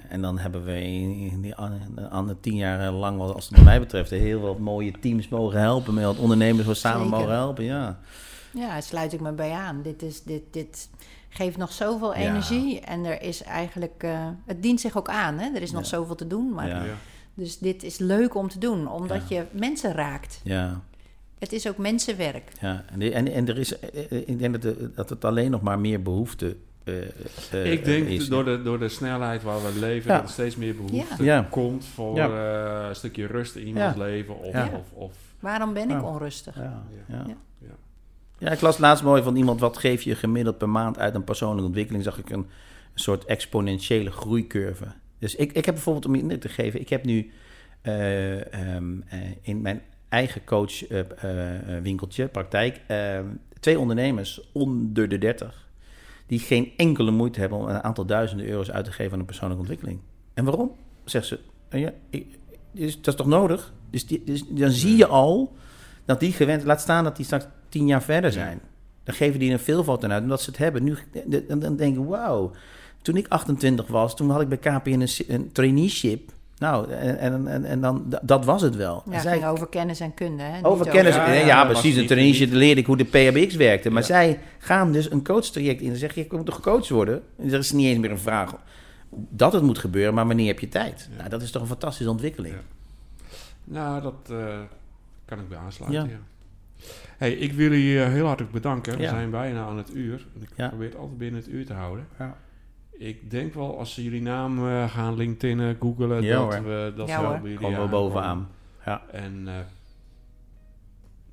[0.09, 4.09] en dan hebben we in die an- andere tien jaar lang, als het mij betreft,
[4.09, 5.93] heel wat mooie teams mogen helpen.
[5.93, 7.17] Met wat ondernemers wat samen Zeker.
[7.19, 7.63] mogen helpen.
[7.63, 7.99] Ja.
[8.53, 9.81] Ja, daar sluit ik me bij aan.
[9.81, 10.89] Dit, is, dit, dit
[11.29, 12.19] geeft nog zoveel Ja.
[12.19, 12.79] energie.
[12.79, 14.03] En er is eigenlijk...
[14.03, 15.49] eh, het dient zich ook aan, hè?
[15.55, 15.87] Er is nog Ja.
[15.87, 16.53] zoveel te doen.
[16.53, 16.85] Maar.
[17.33, 20.39] Dus dit is leuk om te doen, omdat je mensen raakt.
[20.43, 20.81] ja.
[21.39, 22.51] Het is ook mensenwerk.
[22.61, 25.61] Ja, en, en, en er is, eh, eh, ik denk dat, dat het alleen nog
[25.61, 27.01] maar meer behoefte eh,
[27.51, 28.29] eh, Ik denk is.
[28.29, 30.17] door de, door de snelheid waar we leven, Ja.
[30.17, 31.47] dat er steeds meer behoefte Ja.
[31.49, 32.81] komt voor Ja.
[32.81, 34.03] eh, een stukje rust in iemands Ja.
[34.03, 34.39] leven.
[34.39, 34.69] Of, Ja.
[34.73, 36.03] of, of Waarom ben ik Ja.
[36.03, 36.55] onrustig?
[36.55, 36.83] Ja,
[38.43, 38.51] Ja.
[38.51, 41.65] ik las laatst mooi van iemand, wat geef je gemiddeld per maand uit een persoonlijke
[41.65, 42.45] ontwikkeling, zag ik een,
[42.95, 44.85] soort exponentiële groeicurve.
[45.19, 47.31] Dus ik, ik heb bijvoorbeeld, om je te geven, ik heb nu
[47.81, 53.25] eh, ehm, eh, in mijn eigen coachwinkeltje, praktijk, ehm,
[53.59, 55.67] twee ondernemers onder de 30,
[56.27, 59.25] die geen enkele moeite hebben om een aantal duizenden euro's uit te geven aan een
[59.25, 59.99] persoonlijke ontwikkeling.
[60.33, 60.71] En waarom?
[61.05, 61.39] Zegt ze,
[61.69, 61.93] "Eh, ja,
[62.73, 63.73] is, dat is toch nodig?
[63.89, 65.55] Dus, die, dus dan zie je al
[66.05, 68.59] dat die gewend, laat staan dat die straks tien jaar verder zijn.
[69.03, 70.83] Dan geven die een veelvoud aan uit, omdat ze het hebben.
[70.83, 70.97] Nu
[71.47, 72.51] dan, dan denk ik, wauw.
[73.01, 76.31] Toen ik 28 was, toen had ik bij KPN een, traineeship.
[76.57, 79.03] Nou, en, en, en, en dan, dat was het wel.
[79.09, 80.43] Ja, zij- ging over kennis en kunde.
[80.43, 80.55] Hè?
[80.55, 81.15] Niet over kennis.
[81.15, 81.99] Ja, Ja, ja, ja, dat was precies.
[81.99, 83.89] Een traineeship leerde ik hoe de PHBX werkte.
[83.89, 84.07] Maar Ja.
[84.07, 85.87] zij gaan dus een coachtraject in.
[85.87, 87.21] Dan zeg je, ik moet toch gecoacht worden?
[87.37, 88.55] En er is niet eens meer een vraag
[89.29, 91.07] dat het moet gebeuren, maar wanneer heb je tijd?
[91.11, 91.17] Ja.
[91.17, 92.53] Nou, dat is toch een fantastische ontwikkeling.
[92.53, 92.61] Ja.
[93.63, 94.59] Nou, dat eh,
[95.25, 96.09] kan ik bij aansluiten, Ja.
[96.09, 96.19] ja.
[97.17, 98.95] Hey, ik wil je heel hartelijk bedanken.
[98.97, 99.09] We Ja.
[99.09, 100.25] zijn bijna aan het uur.
[100.39, 100.67] Ik Ja.
[100.67, 102.07] probeer het altijd binnen het uur te houden.
[102.19, 102.37] Ja.
[102.91, 106.63] Ik denk wel, als ze jullie naam eh, gaan LinkedIn, googlen, Ja, dat, hoor.
[106.63, 107.33] we, dat Ja, we hoor.
[107.39, 108.07] bij jullie Komen we aankomen.
[108.07, 108.47] bovenaan.
[108.85, 109.01] Ja.
[109.11, 109.53] En eh,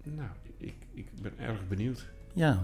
[0.02, 0.28] nou,
[0.58, 2.58] ik, ik ben erg benieuwd Ja.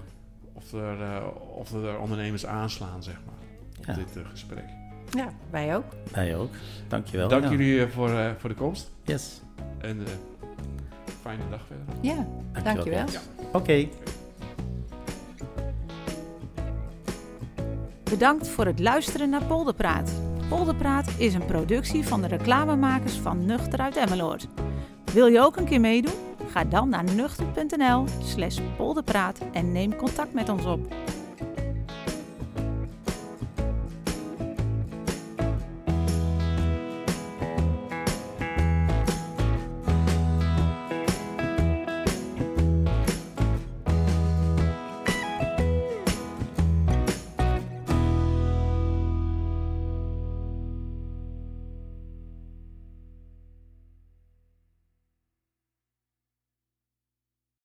[0.53, 1.25] of er, eh,
[1.57, 3.35] of er ondernemers aanslaan, zeg maar,
[3.79, 3.93] op Ja.
[3.93, 4.65] dit eh, gesprek.
[5.11, 5.85] Ja, wij ook.
[6.13, 6.51] Wij ook.
[6.87, 7.27] Dankjewel.
[7.27, 7.49] Dank Ja.
[7.49, 9.41] jullie eh, voor, eh, voor de komst Yes.
[9.77, 10.11] en eh,
[11.27, 11.95] fijne dag verder.
[12.01, 12.27] Ja,
[12.63, 13.05] dankjewel.
[13.51, 13.87] Oké.
[18.03, 20.11] Bedankt voor het luisteren naar Polderpraat.
[20.49, 24.47] Polderpraat is een productie van de reclamemakers van Nuchter uit Emmeloord.
[25.13, 26.13] Wil je ook een keer meedoen?
[26.51, 30.93] Ga dan naar nuchter.nl slash polderpraat en neem contact met ons op.